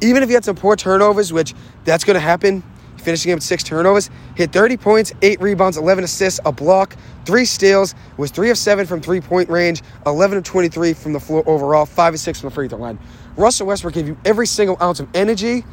Even 0.00 0.22
if 0.22 0.28
he 0.28 0.34
had 0.34 0.44
some 0.44 0.56
poor 0.56 0.76
turnovers, 0.76 1.32
which 1.32 1.54
that's 1.84 2.04
going 2.04 2.14
to 2.14 2.20
happen 2.20 2.62
finishing 3.08 3.32
him 3.32 3.36
with 3.36 3.42
six 3.42 3.62
turnovers. 3.62 4.10
Hit 4.34 4.52
30 4.52 4.76
points, 4.76 5.14
eight 5.22 5.40
rebounds, 5.40 5.78
11 5.78 6.04
assists, 6.04 6.40
a 6.44 6.52
block, 6.52 6.94
three 7.24 7.46
steals, 7.46 7.94
was 8.18 8.30
three 8.30 8.50
of 8.50 8.58
seven 8.58 8.84
from 8.84 9.00
three 9.00 9.18
point 9.18 9.48
range, 9.48 9.82
11 10.04 10.36
of 10.36 10.44
23 10.44 10.92
from 10.92 11.14
the 11.14 11.20
floor 11.20 11.42
overall, 11.46 11.86
five 11.86 12.12
of 12.12 12.20
six 12.20 12.38
from 12.38 12.50
the 12.50 12.54
free 12.54 12.68
throw 12.68 12.76
line. 12.78 12.98
Russell 13.38 13.66
Westbrook 13.66 13.94
gave 13.94 14.06
you 14.06 14.18
every 14.26 14.46
single 14.46 14.76
ounce 14.82 15.00
of 15.00 15.08
energy, 15.14 15.64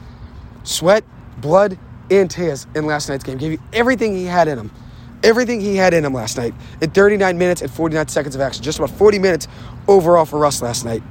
sweat, 0.64 1.04
blood, 1.40 1.78
and 2.10 2.32
tears 2.32 2.68
in 2.74 2.86
last 2.86 3.10
night's 3.10 3.26
game. 3.26 3.38
Gave 3.38 3.52
you 3.52 3.60
everything 3.74 4.16
he 4.16 4.24
had 4.24 4.48
in 4.48 4.58
him. 4.58 4.72
Everything 5.22 5.60
he 5.60 5.76
had 5.76 5.94
in 5.94 6.06
him 6.06 6.14
last 6.14 6.38
night 6.38 6.54
in 6.80 6.90
39 6.92 7.38
minutes 7.38 7.62
and 7.62 7.70
49 7.70 8.08
seconds 8.08 8.36
of 8.36 8.40
action. 8.40 8.64
Just 8.64 8.80
about 8.80 8.92
40 8.92 9.20
minutes 9.20 9.50
overall 9.90 10.24
for 10.24 10.40
Russ 10.40 10.62
last 10.62 10.86
night. 10.86 11.04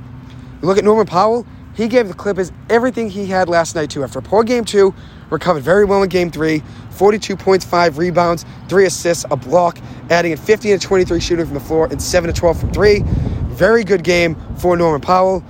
You 0.63 0.69
look 0.69 0.79
at 0.79 0.85
Norman 0.85 1.05
Powell, 1.05 1.45
he 1.75 1.89
gave 1.89 2.09
the 2.09 2.15
Clippers 2.15 2.53
everything 2.71 3.11
he 3.11 3.27
had 3.27 3.49
last 3.49 3.75
night, 3.75 3.91
too. 3.91 4.05
After 4.05 4.21
a 4.21 4.23
poor 4.23 4.45
game 4.45 4.65
two, 4.65 4.95
recovered 5.35 5.63
very 5.63 5.85
well 5.85 6.03
in 6.03 6.09
game 6.09 6.31
three 6.31 6.63
42 6.91 7.37
points, 7.37 7.65
five 7.65 7.99
rebounds, 7.99 8.45
three 8.69 8.87
assists, 8.87 9.25
a 9.31 9.37
block, 9.37 9.79
adding 10.11 10.33
in 10.33 10.39
15 10.39 10.79
to 10.79 10.87
23 10.87 11.21
shooting 11.21 11.45
from 11.45 11.55
the 11.55 11.61
floor 11.61 11.89
and 11.91 12.01
7 12.01 12.33
to 12.33 12.39
12 12.39 12.61
from 12.61 12.73
three. 12.73 13.03
Very 13.49 13.83
good 13.85 14.05
game 14.05 14.37
for 14.57 14.77
Norman 14.77 15.01
Powell. 15.01 15.45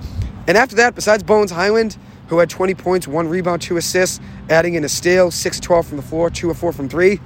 And 0.47 0.57
after 0.57 0.75
that, 0.77 0.95
besides 0.95 1.23
Bones 1.23 1.51
Hyland, 1.51 1.97
who 2.27 2.39
had 2.39 2.49
20 2.49 2.73
points, 2.73 3.07
one 3.07 3.27
rebound, 3.27 3.61
two 3.61 3.77
assists, 3.77 4.19
adding 4.49 4.73
in 4.73 4.83
a 4.83 4.89
steal, 4.89 5.29
6 5.29 5.59
12 5.59 5.87
from 5.87 5.97
the 5.97 6.03
floor, 6.03 6.29
2 6.29 6.49
of 6.49 6.57
4 6.57 6.73
from 6.73 6.89
three. 6.89 7.19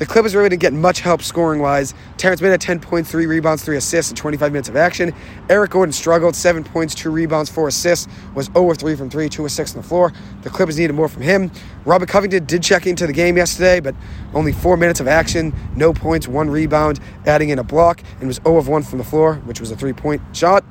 The 0.00 0.06
Clippers 0.06 0.34
really 0.34 0.48
didn't 0.48 0.62
get 0.62 0.72
much 0.72 1.00
help 1.00 1.20
scoring 1.20 1.60
wise. 1.60 1.92
Terrence 2.16 2.40
Mann 2.40 2.52
had 2.52 2.60
10 2.62 2.80
points, 2.80 3.10
3 3.10 3.26
rebounds, 3.26 3.62
3 3.62 3.76
assists 3.76 4.10
in 4.10 4.16
25 4.16 4.50
minutes 4.50 4.70
of 4.70 4.74
action. 4.74 5.12
Eric 5.50 5.72
Gordon 5.72 5.92
struggled, 5.92 6.34
7 6.34 6.64
points, 6.64 6.94
2 6.94 7.10
rebounds, 7.10 7.50
4 7.50 7.68
assists, 7.68 8.08
was 8.34 8.46
0 8.46 8.72
3 8.72 8.96
from 8.96 9.10
3, 9.10 9.28
2 9.28 9.44
of 9.44 9.52
6 9.52 9.74
on 9.76 9.82
the 9.82 9.86
floor. 9.86 10.10
The 10.40 10.48
Clippers 10.48 10.78
needed 10.78 10.94
more 10.94 11.06
from 11.06 11.20
him. 11.20 11.50
Robert 11.84 12.08
Covington 12.08 12.46
did 12.46 12.62
check 12.62 12.86
into 12.86 13.06
the 13.06 13.12
game 13.12 13.36
yesterday, 13.36 13.78
but 13.78 13.94
only 14.32 14.52
4 14.52 14.78
minutes 14.78 15.00
of 15.00 15.06
action, 15.06 15.52
no 15.76 15.92
points, 15.92 16.26
1 16.26 16.48
rebound, 16.48 16.98
adding 17.26 17.50
in 17.50 17.58
a 17.58 17.64
block, 17.64 18.02
and 18.20 18.26
was 18.26 18.40
0 18.42 18.56
of 18.56 18.68
1 18.68 18.82
from 18.84 18.96
the 18.96 19.04
floor, 19.04 19.34
which 19.44 19.60
was 19.60 19.70
a 19.70 19.76
3 19.76 19.92
point 19.92 20.22
shot. 20.34 20.64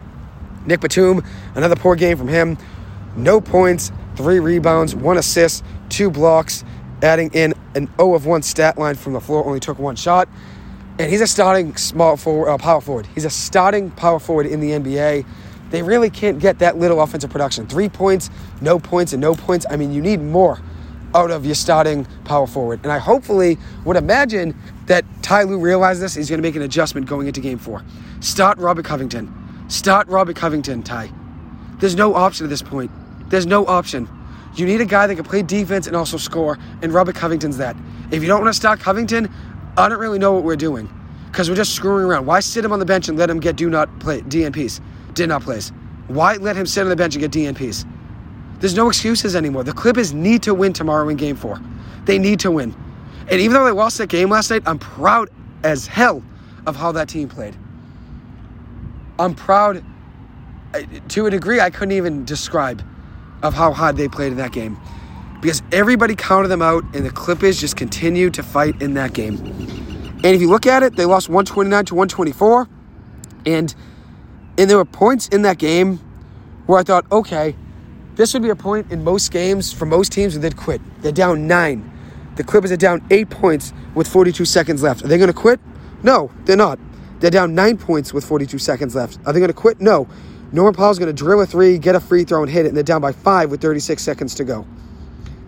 Nic 0.65 0.81
Batum, 0.81 1.23
another 1.53 1.75
poor 1.75 1.95
game 1.95 2.17
from 2.17 2.29
him. 2.29 2.57
No 3.15 3.41
points, 3.41 3.91
3 4.15 4.39
rebounds, 4.39 4.95
1 4.95 5.17
assist, 5.17 5.63
2 5.89 6.09
blocks 6.09 6.63
adding 7.01 7.29
in 7.33 7.53
an 7.75 7.89
O 7.99 8.13
of 8.13 8.25
1 8.25 8.41
stat 8.43 8.77
line 8.77 8.95
from 8.95 9.13
the 9.13 9.19
floor, 9.19 9.45
only 9.45 9.59
took 9.59 9.79
one 9.79 9.95
shot. 9.95 10.27
And 10.97 11.09
he's 11.09 11.21
a 11.21 11.27
starting 11.27 11.75
small 11.77 12.17
forward, 12.17 12.49
uh, 12.49 12.57
power 12.57 12.81
forward. 12.81 13.07
He's 13.15 13.25
a 13.25 13.29
starting 13.29 13.89
power 13.91 14.19
forward 14.19 14.47
in 14.47 14.59
the 14.59 14.71
NBA. 14.71 15.25
They 15.69 15.81
really 15.81 16.09
can't 16.09 16.39
get 16.39 16.59
that 16.59 16.77
little 16.77 17.01
offensive 17.01 17.29
production. 17.29 17.67
Three 17.67 17.87
points, 17.89 18.29
no 18.59 18.79
points, 18.79 19.13
and 19.13 19.21
no 19.21 19.33
points. 19.33 19.65
I 19.69 19.77
mean, 19.77 19.93
you 19.93 20.01
need 20.01 20.21
more 20.21 20.59
out 21.15 21.31
of 21.31 21.45
your 21.45 21.55
starting 21.55 22.05
power 22.25 22.47
forward. 22.47 22.81
And 22.83 22.91
I 22.91 22.97
hopefully 22.97 23.57
would 23.85 23.97
imagine 23.97 24.55
that 24.87 25.05
Ty 25.21 25.43
Lue 25.43 25.59
realizes 25.59 26.01
this. 26.01 26.15
He's 26.15 26.29
going 26.29 26.39
to 26.39 26.47
make 26.47 26.55
an 26.55 26.61
adjustment 26.61 27.07
going 27.07 27.27
into 27.27 27.39
game 27.39 27.57
four. 27.57 27.83
Start 28.19 28.57
Robert 28.57 28.85
Covington. 28.85 29.33
Start 29.69 30.07
Robert 30.07 30.35
Covington, 30.35 30.83
Ty. 30.83 31.11
There's 31.79 31.95
no 31.95 32.15
option 32.15 32.45
at 32.45 32.49
this 32.49 32.61
point. 32.61 32.91
There's 33.29 33.45
no 33.45 33.65
option. 33.65 34.09
You 34.55 34.65
need 34.65 34.81
a 34.81 34.85
guy 34.85 35.07
that 35.07 35.15
can 35.15 35.23
play 35.23 35.41
defense 35.41 35.87
and 35.87 35.95
also 35.95 36.17
score, 36.17 36.57
and 36.81 36.93
Robert 36.93 37.15
Covington's 37.15 37.57
that. 37.57 37.75
If 38.11 38.21
you 38.21 38.27
don't 38.27 38.41
want 38.41 38.53
to 38.53 38.57
start 38.57 38.79
Covington, 38.79 39.33
I 39.77 39.87
don't 39.87 39.99
really 39.99 40.19
know 40.19 40.33
what 40.33 40.43
we're 40.43 40.55
doing 40.55 40.89
because 41.31 41.49
we're 41.49 41.55
just 41.55 41.75
screwing 41.75 42.05
around. 42.05 42.25
Why 42.25 42.39
sit 42.39 42.65
him 42.65 42.71
on 42.71 42.79
the 42.79 42.85
bench 42.85 43.07
and 43.07 43.17
let 43.17 43.29
him 43.29 43.39
get 43.39 43.55
do 43.55 43.69
not 43.69 43.99
play 43.99 44.21
DNPs, 44.21 44.81
did 45.13 45.29
not 45.29 45.43
plays? 45.43 45.71
Why 46.07 46.35
let 46.35 46.55
him 46.55 46.65
sit 46.65 46.81
on 46.81 46.89
the 46.89 46.95
bench 46.95 47.15
and 47.15 47.21
get 47.21 47.31
DNPs? 47.31 47.87
There's 48.59 48.75
no 48.75 48.89
excuses 48.89 49.35
anymore. 49.35 49.63
The 49.63 49.73
Clippers 49.73 50.13
need 50.13 50.43
to 50.43 50.53
win 50.53 50.73
tomorrow 50.73 51.07
in 51.07 51.17
Game 51.17 51.35
Four. 51.35 51.59
They 52.05 52.17
need 52.17 52.39
to 52.41 52.51
win, 52.51 52.75
and 53.29 53.39
even 53.39 53.53
though 53.53 53.65
they 53.65 53.71
lost 53.71 53.99
that 53.99 54.09
game 54.09 54.29
last 54.29 54.49
night, 54.49 54.63
I'm 54.65 54.79
proud 54.79 55.29
as 55.63 55.85
hell 55.85 56.23
of 56.65 56.75
how 56.75 56.91
that 56.93 57.07
team 57.07 57.29
played. 57.29 57.55
I'm 59.19 59.35
proud 59.35 59.83
to 61.09 61.25
a 61.25 61.29
degree 61.29 61.59
I 61.59 61.69
couldn't 61.69 61.91
even 61.91 62.25
describe 62.25 62.83
of 63.43 63.53
how 63.53 63.71
hard 63.71 63.97
they 63.97 64.07
played 64.07 64.31
in 64.31 64.37
that 64.37 64.51
game 64.51 64.77
because 65.41 65.61
everybody 65.71 66.15
counted 66.15 66.49
them 66.49 66.61
out 66.61 66.83
and 66.93 67.05
the 67.05 67.11
Clippers 67.11 67.59
just 67.59 67.75
continued 67.75 68.33
to 68.33 68.43
fight 68.43 68.81
in 68.81 68.93
that 68.95 69.13
game. 69.13 69.35
And 69.37 70.25
if 70.25 70.41
you 70.41 70.49
look 70.49 70.65
at 70.65 70.83
it, 70.83 70.95
they 70.95 71.05
lost 71.05 71.29
129 71.29 71.85
to 71.85 71.95
124 71.95 72.67
and 73.45 73.73
and 74.57 74.69
there 74.69 74.77
were 74.77 74.85
points 74.85 75.29
in 75.29 75.43
that 75.43 75.57
game 75.57 75.97
where 76.65 76.79
I 76.79 76.83
thought, 76.83 77.09
okay, 77.11 77.55
this 78.15 78.33
would 78.33 78.43
be 78.43 78.49
a 78.49 78.55
point 78.55 78.91
in 78.91 79.05
most 79.05 79.31
games 79.31 79.71
for 79.71 79.85
most 79.85 80.11
teams 80.11 80.33
where 80.33 80.41
they'd 80.41 80.57
quit. 80.57 80.81
They're 81.01 81.13
down 81.13 81.47
nine. 81.47 81.89
The 82.35 82.43
Clippers 82.43 82.69
are 82.71 82.77
down 82.77 83.01
eight 83.09 83.29
points 83.29 83.71
with 83.95 84.07
42 84.07 84.43
seconds 84.43 84.83
left. 84.83 85.05
Are 85.05 85.07
they 85.07 85.17
going 85.17 85.29
to 85.29 85.33
quit? 85.33 85.61
No, 86.03 86.29
they're 86.43 86.57
not. 86.57 86.77
They're 87.19 87.31
down 87.31 87.55
nine 87.55 87.77
points 87.77 88.13
with 88.13 88.25
42 88.25 88.57
seconds 88.59 88.95
left. 88.95 89.17
Are 89.25 89.31
they 89.31 89.39
going 89.39 89.49
to 89.49 89.53
quit? 89.53 89.79
No. 89.79 90.07
Norman 90.51 90.73
Powell's 90.73 90.97
going 90.97 91.13
to 91.13 91.23
drill 91.23 91.41
a 91.41 91.45
three, 91.45 91.77
get 91.77 91.95
a 91.95 91.99
free 91.99 92.23
throw, 92.23 92.41
and 92.41 92.51
hit 92.51 92.65
it, 92.65 92.69
and 92.69 92.77
they're 92.77 92.83
down 92.83 93.01
by 93.01 93.11
five 93.11 93.51
with 93.51 93.61
36 93.61 94.01
seconds 94.01 94.33
to 94.35 94.43
go. 94.43 94.65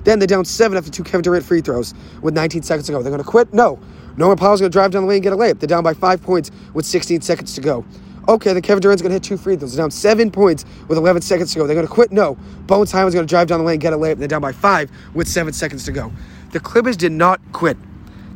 Then 0.03 0.19
they're 0.19 0.27
down 0.27 0.45
seven 0.45 0.77
after 0.77 0.91
two 0.91 1.03
Kevin 1.03 1.21
Durant 1.21 1.45
free 1.45 1.61
throws 1.61 1.93
with 2.21 2.33
19 2.33 2.63
seconds 2.63 2.87
to 2.87 2.91
go. 2.91 3.01
They're 3.01 3.11
going 3.11 3.23
to 3.23 3.29
quit? 3.29 3.53
No. 3.53 3.79
Norman 4.17 4.37
Powell's 4.37 4.59
going 4.59 4.71
to 4.71 4.75
drive 4.75 4.91
down 4.91 5.03
the 5.03 5.07
lane 5.07 5.17
and 5.17 5.23
get 5.23 5.33
a 5.33 5.37
layup. 5.37 5.59
They're 5.59 5.67
down 5.67 5.83
by 5.83 5.93
five 5.93 6.21
points 6.21 6.51
with 6.73 6.85
16 6.85 7.21
seconds 7.21 7.53
to 7.55 7.61
go. 7.61 7.85
Okay, 8.27 8.53
then 8.53 8.61
Kevin 8.61 8.81
Durant's 8.81 9.01
going 9.01 9.09
to 9.09 9.15
hit 9.15 9.23
two 9.23 9.37
free 9.37 9.55
throws. 9.55 9.73
They're 9.73 9.83
down 9.83 9.91
seven 9.91 10.29
points 10.29 10.65
with 10.87 10.97
11 10.97 11.21
seconds 11.23 11.53
to 11.53 11.59
go. 11.59 11.67
They're 11.67 11.75
going 11.75 11.87
to 11.87 11.93
quit? 11.93 12.11
No. 12.11 12.35
Bones 12.67 12.91
Hyland's 12.91 13.15
going 13.15 13.25
to 13.25 13.29
drive 13.29 13.47
down 13.47 13.59
the 13.59 13.65
lane, 13.65 13.75
and 13.75 13.81
get 13.81 13.93
a 13.93 13.97
layup. 13.97 14.17
They're 14.17 14.27
down 14.27 14.41
by 14.41 14.51
five 14.51 14.91
with 15.13 15.27
seven 15.27 15.53
seconds 15.53 15.85
to 15.85 15.91
go. 15.91 16.11
The 16.51 16.59
Clippers 16.59 16.97
did 16.97 17.11
not 17.11 17.39
quit. 17.51 17.77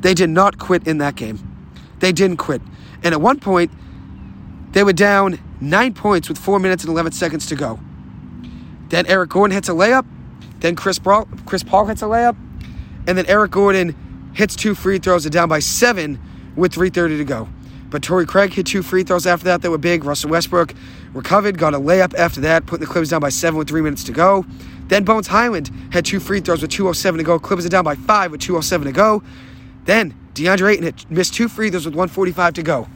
They 0.01 0.13
did 0.13 0.29
not 0.29 0.57
quit 0.57 0.87
in 0.87 0.97
that 0.99 1.15
game. 1.15 1.39
They 1.99 2.11
didn't 2.11 2.37
quit. 2.37 2.61
And 3.03 3.13
at 3.13 3.21
one 3.21 3.39
point, 3.39 3.71
they 4.71 4.83
were 4.83 4.93
down 4.93 5.39
nine 5.69 5.93
points 5.93 6.29
with 6.29 6.37
four 6.37 6.59
minutes 6.59 6.83
and 6.83 6.91
11 6.91 7.11
seconds 7.11 7.45
to 7.47 7.55
go. 7.55 7.79
Then 8.89 9.05
Eric 9.07 9.31
Gordon 9.31 9.53
hits 9.53 9.69
a 9.69 9.73
layup. 9.73 10.05
Then 10.59 10.75
Chris, 10.75 10.99
Paul, 10.99 11.27
Chris 11.45 11.63
Paul 11.63 11.85
hits 11.87 12.01
a 12.01 12.05
layup. 12.05 12.37
And 13.07 13.17
then 13.17 13.25
Eric 13.27 13.51
Gordon 13.51 14.31
hits 14.33 14.55
two 14.55 14.75
free 14.75 14.99
throws. 14.99 15.23
They're 15.23 15.29
down 15.31 15.49
by 15.49 15.59
seven 15.59 16.19
with 16.55 16.73
3.30 16.73 17.17
to 17.17 17.23
go. 17.23 17.47
But 17.89 18.03
Torrey 18.03 18.25
Craig 18.25 18.53
hit 18.53 18.65
two 18.65 18.83
free 18.83 19.03
throws 19.03 19.25
after 19.27 19.45
that 19.45 19.61
that 19.61 19.71
were 19.71 19.77
big. 19.77 20.03
Russell 20.03 20.29
Westbrook 20.29 20.73
recovered, 21.13 21.57
got 21.57 21.73
a 21.73 21.79
layup 21.79 22.13
after 22.15 22.41
that, 22.41 22.65
putting 22.65 22.85
the 22.85 22.91
Clippers 22.91 23.09
down 23.09 23.21
by 23.21 23.29
seven 23.29 23.57
with 23.57 23.67
three 23.67 23.81
minutes 23.81 24.03
to 24.05 24.11
go. 24.11 24.45
Then 24.87 25.03
Bones 25.03 25.27
Hyland 25.27 25.71
had 25.91 26.05
two 26.05 26.19
free 26.19 26.41
throws 26.41 26.61
with 26.61 26.71
2.07 26.71 27.17
to 27.17 27.23
go. 27.23 27.39
Clippers 27.39 27.65
are 27.65 27.69
down 27.69 27.83
by 27.83 27.95
five 27.95 28.31
with 28.31 28.41
2.07 28.41 28.83
to 28.83 28.91
go. 28.91 29.23
Then 29.85 30.13
DeAndre 30.33 30.73
Ayton 30.73 30.85
had 30.85 31.11
missed 31.11 31.33
two 31.33 31.47
free 31.47 31.69
throws 31.69 31.85
with 31.85 31.95
145 31.95 32.55
to 32.55 32.63
go. 32.63 32.87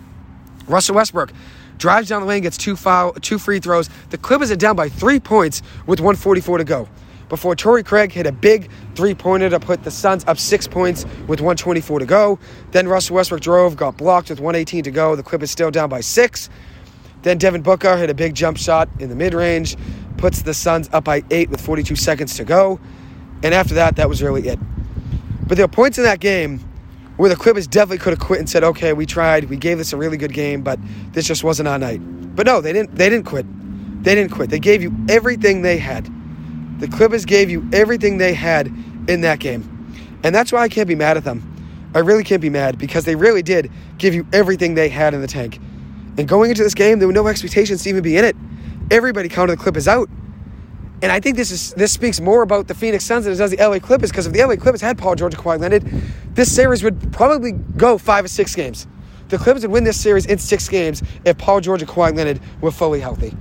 Russell 0.68 0.96
Westbrook 0.96 1.32
drives 1.80 2.10
down 2.10 2.22
the 2.22 2.28
lane, 2.28 2.44
gets 2.44 2.58
two 2.58 2.76
foul, 2.76 3.14
two 3.14 3.40
free 3.40 3.60
throws. 3.60 3.90
The 4.12 4.18
Clippers 4.18 4.52
are 4.52 4.56
down 4.56 4.76
by 4.76 4.90
three 4.90 5.20
points 5.20 5.64
with 5.88 6.00
144 6.00 6.60
to 6.60 6.64
go. 6.64 6.88
Before 7.30 7.56
Torrey 7.56 7.84
Craig 7.84 8.12
hit 8.12 8.26
a 8.26 8.32
big 8.32 8.70
three 8.96 9.14
pointer 9.16 9.50
to 9.50 9.60
put 9.60 9.84
the 9.84 9.92
Suns 9.92 10.26
up 10.26 10.38
six 10.38 10.68
points 10.68 11.06
with 11.28 11.42
124 11.42 12.00
to 12.00 12.06
go. 12.06 12.40
Then 12.72 12.88
Russell 12.88 13.16
Westbrook 13.16 13.42
drove, 13.42 13.76
got 13.76 13.98
blocked 13.98 14.30
with 14.30 14.40
118 14.40 14.84
to 14.84 14.92
go. 14.92 15.16
The 15.16 15.24
Clippers 15.24 15.52
still 15.52 15.72
down 15.72 15.90
by 15.90 16.02
six. 16.02 16.50
Then 17.22 17.38
Devin 17.38 17.62
Booker 17.62 17.98
hit 17.98 18.10
a 18.10 18.14
big 18.14 18.34
jump 18.34 18.58
shot 18.58 18.90
in 19.00 19.10
the 19.10 19.16
mid 19.16 19.34
range, 19.34 19.76
puts 20.18 20.42
the 20.42 20.54
Suns 20.54 20.90
up 20.92 21.04
by 21.04 21.24
eight 21.30 21.50
with 21.50 21.62
42 21.62 21.96
seconds 21.96 22.36
to 22.38 22.44
go. 22.44 22.80
And 23.44 23.54
after 23.54 23.76
that, 23.76 23.96
that 23.98 24.10
was 24.10 24.24
really 24.24 24.48
it. 24.48 24.60
But 25.48 25.60
were 25.60 25.68
points 25.68 25.98
in 25.98 26.04
that 26.04 26.20
game 26.20 26.69
where 27.20 27.30
the 27.30 27.36
Clippers 27.36 27.68
definitely 27.68 27.98
could 27.98 28.14
have 28.14 28.20
quit 28.22 28.40
and 28.40 28.50
said, 28.50 28.64
"Okay, 28.64 28.94
we 28.94 29.06
tried. 29.06 29.50
We 29.50 29.58
gave 29.58 29.78
this 29.78 29.92
a 29.92 29.98
really 29.98 30.16
good 30.16 30.32
game, 30.32 30.62
but 30.62 30.80
this 31.12 31.28
just 31.28 31.44
wasn't 31.44 31.68
our 31.68 31.78
night." 31.78 32.00
But 32.34 32.46
no, 32.46 32.62
they 32.62 32.72
didn't. 32.72 32.96
They 32.96 33.10
didn't 33.10 33.26
quit. 33.26 33.46
They 34.06 34.16
didn't 34.16 34.32
quit. 34.32 34.50
They 34.50 34.60
gave 34.60 34.82
you 34.82 34.96
everything 35.10 35.62
they 35.62 35.78
had. 35.80 36.10
The 36.80 36.88
Clippers 36.88 37.26
gave 37.26 37.50
you 37.50 37.68
everything 37.74 38.20
they 38.20 38.34
had 38.34 38.72
in 39.10 39.20
that 39.22 39.40
game, 39.40 39.68
and 40.24 40.34
that's 40.34 40.54
why 40.54 40.62
I 40.62 40.70
can't 40.70 40.88
be 40.88 40.96
mad 40.96 41.18
at 41.18 41.26
them. 41.26 41.44
I 41.94 42.00
really 42.00 42.24
can't 42.24 42.42
be 42.42 42.50
mad 42.50 42.78
because 42.78 43.04
they 43.04 43.16
really 43.16 43.42
did 43.42 43.70
give 43.98 44.16
you 44.16 44.26
everything 44.32 44.76
they 44.76 44.88
had 44.88 45.14
in 45.14 45.20
the 45.20 45.28
tank. 45.28 45.60
And 46.18 46.26
going 46.26 46.52
into 46.52 46.64
this 46.64 46.74
game, 46.74 47.00
there 47.00 47.08
were 47.10 47.14
no 47.14 47.28
expectations 47.28 47.84
to 47.84 47.90
even 47.90 48.02
be 48.02 48.16
in 48.16 48.24
it. 48.24 48.38
Everybody 48.92 49.28
counted 49.28 49.58
the 49.58 49.62
Clippers 49.62 49.90
out. 49.90 50.10
And 51.02 51.12
I 51.12 51.20
think 51.20 51.38
this 51.38 51.50
is 51.52 51.74
this 51.74 51.94
speaks 51.94 52.20
more 52.20 52.42
about 52.42 52.68
the 52.68 52.74
Phoenix 52.74 53.06
Suns 53.06 53.26
than 53.26 53.34
it 53.34 53.38
does 53.38 53.52
the 53.52 53.58
LA 53.58 53.80
Clippers 53.80 54.10
because 54.10 54.28
if 54.28 54.34
the 54.34 54.44
LA 54.44 54.56
Clippers 54.56 54.82
had 54.82 54.98
Paul 54.98 55.16
George 55.16 55.34
and 55.34 55.42
Kawhi 55.42 55.60
Leonard, 55.60 55.84
this 56.40 56.56
series 56.56 56.84
would 56.84 57.12
probably 57.12 57.52
go 57.52 57.98
five 57.98 58.24
or 58.24 58.30
six 58.30 58.56
games. 58.56 58.88
The 59.28 59.38
Clippers 59.38 59.64
would 59.64 59.72
win 59.72 59.84
this 59.84 60.00
series 60.00 60.26
in 60.26 60.38
six 60.38 60.70
games 60.70 61.04
if 61.26 61.38
Paul 61.38 61.60
George 61.60 61.82
and 61.82 61.92
Kawhi 61.92 62.16
Leonard 62.16 62.40
were 62.62 62.72
fully 62.72 63.02
healthy. 63.02 63.36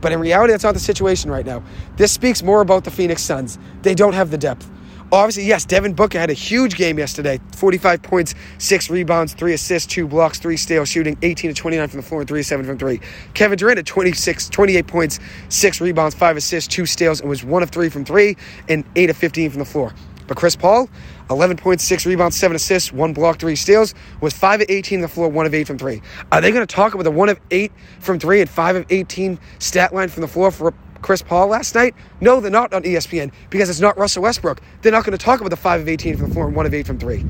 But 0.00 0.10
in 0.10 0.18
reality, 0.18 0.52
that's 0.52 0.64
not 0.64 0.74
the 0.74 0.80
situation 0.80 1.30
right 1.30 1.46
now. 1.46 1.62
This 1.96 2.10
speaks 2.10 2.42
more 2.42 2.62
about 2.62 2.82
the 2.82 2.90
Phoenix 2.90 3.22
Suns. 3.22 3.60
They 3.82 3.94
don't 3.94 4.14
have 4.14 4.32
the 4.32 4.38
depth. 4.38 4.68
Obviously, 5.12 5.44
yes, 5.44 5.64
Devin 5.64 5.94
Booker 5.94 6.18
had 6.18 6.28
a 6.28 6.32
huge 6.32 6.74
game 6.74 6.98
yesterday 6.98 7.38
45 7.54 8.02
points, 8.02 8.34
six 8.58 8.90
rebounds, 8.90 9.32
three 9.32 9.54
assists, 9.54 9.86
two 9.86 10.08
blocks, 10.08 10.40
three 10.40 10.56
steals, 10.56 10.88
shooting 10.88 11.16
18 11.22 11.54
to 11.54 11.60
29 11.60 11.88
from 11.88 12.00
the 12.00 12.06
floor 12.06 12.22
and 12.22 12.28
3 12.28 12.42
7 12.42 12.66
from 12.66 12.76
three. 12.76 13.00
Kevin 13.34 13.56
Durant 13.56 13.78
had 13.78 13.86
26, 13.86 14.48
28 14.48 14.86
points, 14.88 15.20
six 15.48 15.80
rebounds, 15.80 16.16
five 16.16 16.36
assists, 16.36 16.74
two 16.74 16.86
steals, 16.86 17.20
and 17.20 17.30
was 17.30 17.44
one 17.44 17.62
of 17.62 17.70
three 17.70 17.88
from 17.88 18.04
three 18.04 18.36
and 18.68 18.84
8 18.96 19.10
of 19.10 19.16
15 19.16 19.50
from 19.50 19.60
the 19.60 19.64
floor. 19.64 19.94
But 20.26 20.36
Chris 20.36 20.56
Paul, 20.56 20.88
11.6 21.28 22.06
rebounds, 22.06 22.36
7 22.36 22.54
assists, 22.54 22.92
1 22.92 23.12
block, 23.12 23.38
3 23.38 23.56
steals, 23.56 23.94
was 24.20 24.32
5 24.32 24.62
of 24.62 24.66
18 24.68 24.98
on 24.98 25.02
the 25.02 25.08
floor, 25.08 25.28
1 25.28 25.46
of 25.46 25.54
8 25.54 25.66
from 25.66 25.78
3. 25.78 26.02
Are 26.32 26.40
they 26.40 26.50
going 26.52 26.66
to 26.66 26.74
talk 26.74 26.94
about 26.94 27.04
the 27.04 27.10
1 27.10 27.28
of 27.28 27.40
8 27.50 27.72
from 28.00 28.18
3 28.18 28.40
and 28.40 28.50
5 28.50 28.76
of 28.76 28.86
18 28.90 29.38
stat 29.58 29.94
line 29.94 30.08
from 30.08 30.22
the 30.22 30.28
floor 30.28 30.50
for 30.50 30.74
Chris 31.02 31.22
Paul 31.22 31.48
last 31.48 31.74
night? 31.74 31.94
No, 32.20 32.40
they're 32.40 32.50
not 32.50 32.72
on 32.74 32.82
ESPN 32.82 33.32
because 33.50 33.70
it's 33.70 33.80
not 33.80 33.96
Russell 33.98 34.22
Westbrook. 34.22 34.60
They're 34.82 34.92
not 34.92 35.04
going 35.04 35.16
to 35.16 35.24
talk 35.24 35.40
about 35.40 35.50
the 35.50 35.56
5 35.56 35.80
of 35.82 35.88
18 35.88 36.16
from 36.16 36.28
the 36.28 36.34
floor 36.34 36.46
and 36.46 36.56
1 36.56 36.66
of 36.66 36.74
8 36.74 36.86
from 36.86 36.98
3. 36.98 37.24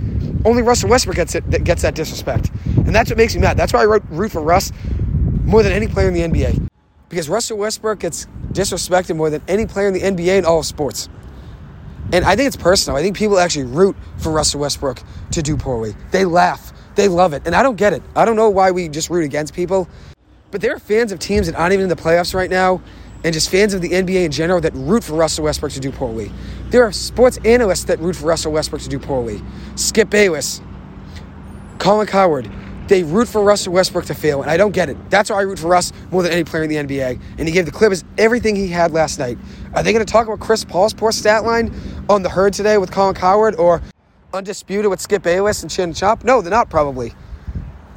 Only 0.45 0.63
Russell 0.63 0.89
Westbrook 0.89 1.17
gets 1.17 1.35
it 1.35 1.51
that 1.51 1.65
gets 1.65 1.83
that 1.83 1.95
disrespect. 1.95 2.51
And 2.77 2.95
that's 2.95 3.11
what 3.11 3.17
makes 3.17 3.35
me 3.35 3.41
mad. 3.41 3.57
That's 3.57 3.73
why 3.73 3.83
I 3.83 3.87
wrote 3.87 4.05
root 4.11 4.33
for 4.33 4.41
Russ 4.43 4.73
more 5.45 5.63
than 5.63 5.73
any 5.73 5.87
player 5.87 6.09
in 6.09 6.15
the 6.15 6.23
NBA. 6.23 6.69
Because 7.09 7.29
Russell 7.29 7.59
Westbrook 7.59 8.01
gets 8.01 8.27
disrespected 8.53 9.17
more 9.17 9.31
than 9.31 9.43
any 9.49 9.67
player 9.67 9.89
in 9.89 9.95
the 9.95 10.01
NBA 10.01 10.39
in 10.39 10.45
all 10.45 10.61
of 10.61 10.67
sports. 10.67 11.09
And 12.13 12.25
I 12.25 12.37
think 12.37 12.47
it's 12.47 12.57
personal. 12.57 12.97
I 12.97 13.03
think 13.03 13.17
people 13.17 13.39
actually 13.39 13.65
root 13.65 13.97
for 14.19 14.31
Russell 14.31 14.61
Westbrook 14.61 15.03
to 15.33 15.43
do 15.43 15.57
poorly. 15.57 15.95
They 16.13 16.25
laugh. 16.25 16.73
They 16.95 17.09
love 17.09 17.33
it. 17.33 17.43
And 17.47 17.55
I 17.55 17.63
don't 17.63 17.77
get 17.77 17.93
it. 17.93 18.03
I 18.15 18.25
don't 18.25 18.37
know 18.37 18.49
why 18.49 18.71
we 18.71 18.89
just 18.89 19.11
root 19.11 19.25
against 19.25 19.55
people. 19.55 19.89
But 20.51 20.61
there 20.61 20.75
are 20.75 20.79
fans 20.79 21.13
of 21.13 21.19
teams 21.19 21.47
that 21.47 21.57
aren't 21.57 21.73
even 21.73 21.85
in 21.85 21.89
the 21.89 21.97
playoffs 21.97 22.33
right 22.33 22.49
now 22.49 22.81
and 23.25 23.33
just 23.33 23.51
fans 23.51 23.75
of 23.75 23.81
the 23.81 23.91
NBA 23.91 24.25
in 24.25 24.31
general 24.31 24.61
that 24.61 24.73
root 24.75 25.03
for 25.03 25.15
Russell 25.15 25.45
Westbrook 25.45 25.73
to 25.73 25.81
do 25.81 25.91
poorly. 25.91 26.31
There 26.71 26.85
are 26.85 26.93
sports 26.93 27.39
analysts 27.45 27.85
that 27.85 27.99
root 27.99 28.15
for 28.15 28.27
Russell 28.27 28.53
Westbrook 28.53 28.83
to 28.83 28.89
do 28.89 28.99
poorly. 28.99 29.43
Skip 29.75 30.11
Bayless, 30.11 30.61
Colin 31.79 32.07
Cowherd, 32.07 32.49
they 32.89 33.03
root 33.03 33.27
for 33.27 33.43
Russell 33.43 33.73
Westbrook 33.73 34.05
to 34.07 34.15
fail, 34.15 34.43
and 34.43 34.51
I 34.51 34.57
don't 34.57 34.71
get 34.71 34.89
it. 34.89 34.97
That's 35.11 35.31
why 35.31 35.39
I 35.39 35.43
root 35.43 35.59
for 35.59 35.67
Russ 35.67 35.93
more 36.13 36.23
than 36.23 36.31
any 36.31 36.45
player 36.45 36.63
in 36.63 36.69
the 36.69 36.77
NBA. 36.77 37.21
And 37.39 37.49
he 37.49 37.53
gave 37.53 37.67
the 37.67 37.73
Clippers 37.73 38.05
everything 38.17 38.55
he 38.55 38.69
had 38.69 38.93
last 38.93 39.19
night. 39.19 39.39
Are 39.75 39.83
they 39.83 39.93
going 39.93 40.05
to 40.05 40.11
talk 40.11 40.29
about 40.29 40.39
Chris 40.39 40.65
Paul's 40.65 40.95
poor 40.95 41.11
stat 41.11 41.45
line 41.45 41.75
on 42.09 42.23
the 42.23 42.29
herd 42.29 42.53
today 42.53 42.79
with 42.79 42.91
Colin 42.91 43.15
Cowherd 43.15 43.55
or 43.57 43.83
undisputed 44.33 44.91
with 44.91 45.01
Skip 45.01 45.23
Bayless 45.23 45.63
and 45.63 45.71
Chin 45.71 45.93
Chop? 45.93 46.25
No, 46.25 46.41
they're 46.41 46.51
not 46.51 46.71
probably. 46.71 47.13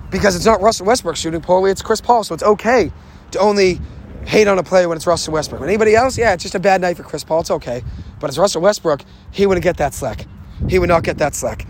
Because 0.09 0.35
it's 0.35 0.45
not 0.45 0.61
Russell 0.61 0.85
Westbrook 0.85 1.15
shooting 1.15 1.41
poorly, 1.41 1.71
it's 1.71 1.81
Chris 1.81 2.01
Paul. 2.01 2.23
So 2.23 2.33
it's 2.33 2.43
okay 2.43 2.91
to 3.31 3.39
only 3.39 3.79
hate 4.25 4.47
on 4.47 4.57
a 4.57 4.63
player 4.63 4.87
when 4.87 4.95
it's 4.95 5.07
Russell 5.07 5.33
Westbrook. 5.33 5.61
When 5.61 5.69
anybody 5.69 5.95
else, 5.95 6.17
yeah, 6.17 6.33
it's 6.33 6.43
just 6.43 6.55
a 6.55 6.59
bad 6.59 6.81
night 6.81 6.97
for 6.97 7.03
Chris 7.03 7.23
Paul. 7.23 7.41
It's 7.41 7.51
okay. 7.51 7.83
But 8.19 8.29
it's 8.29 8.37
Russell 8.37 8.61
Westbrook, 8.61 9.03
he 9.31 9.45
wouldn't 9.45 9.63
get 9.63 9.77
that 9.77 9.93
slack. 9.93 10.25
He 10.67 10.79
would 10.79 10.89
not 10.89 11.03
get 11.03 11.17
that 11.19 11.35
slack. 11.35 11.65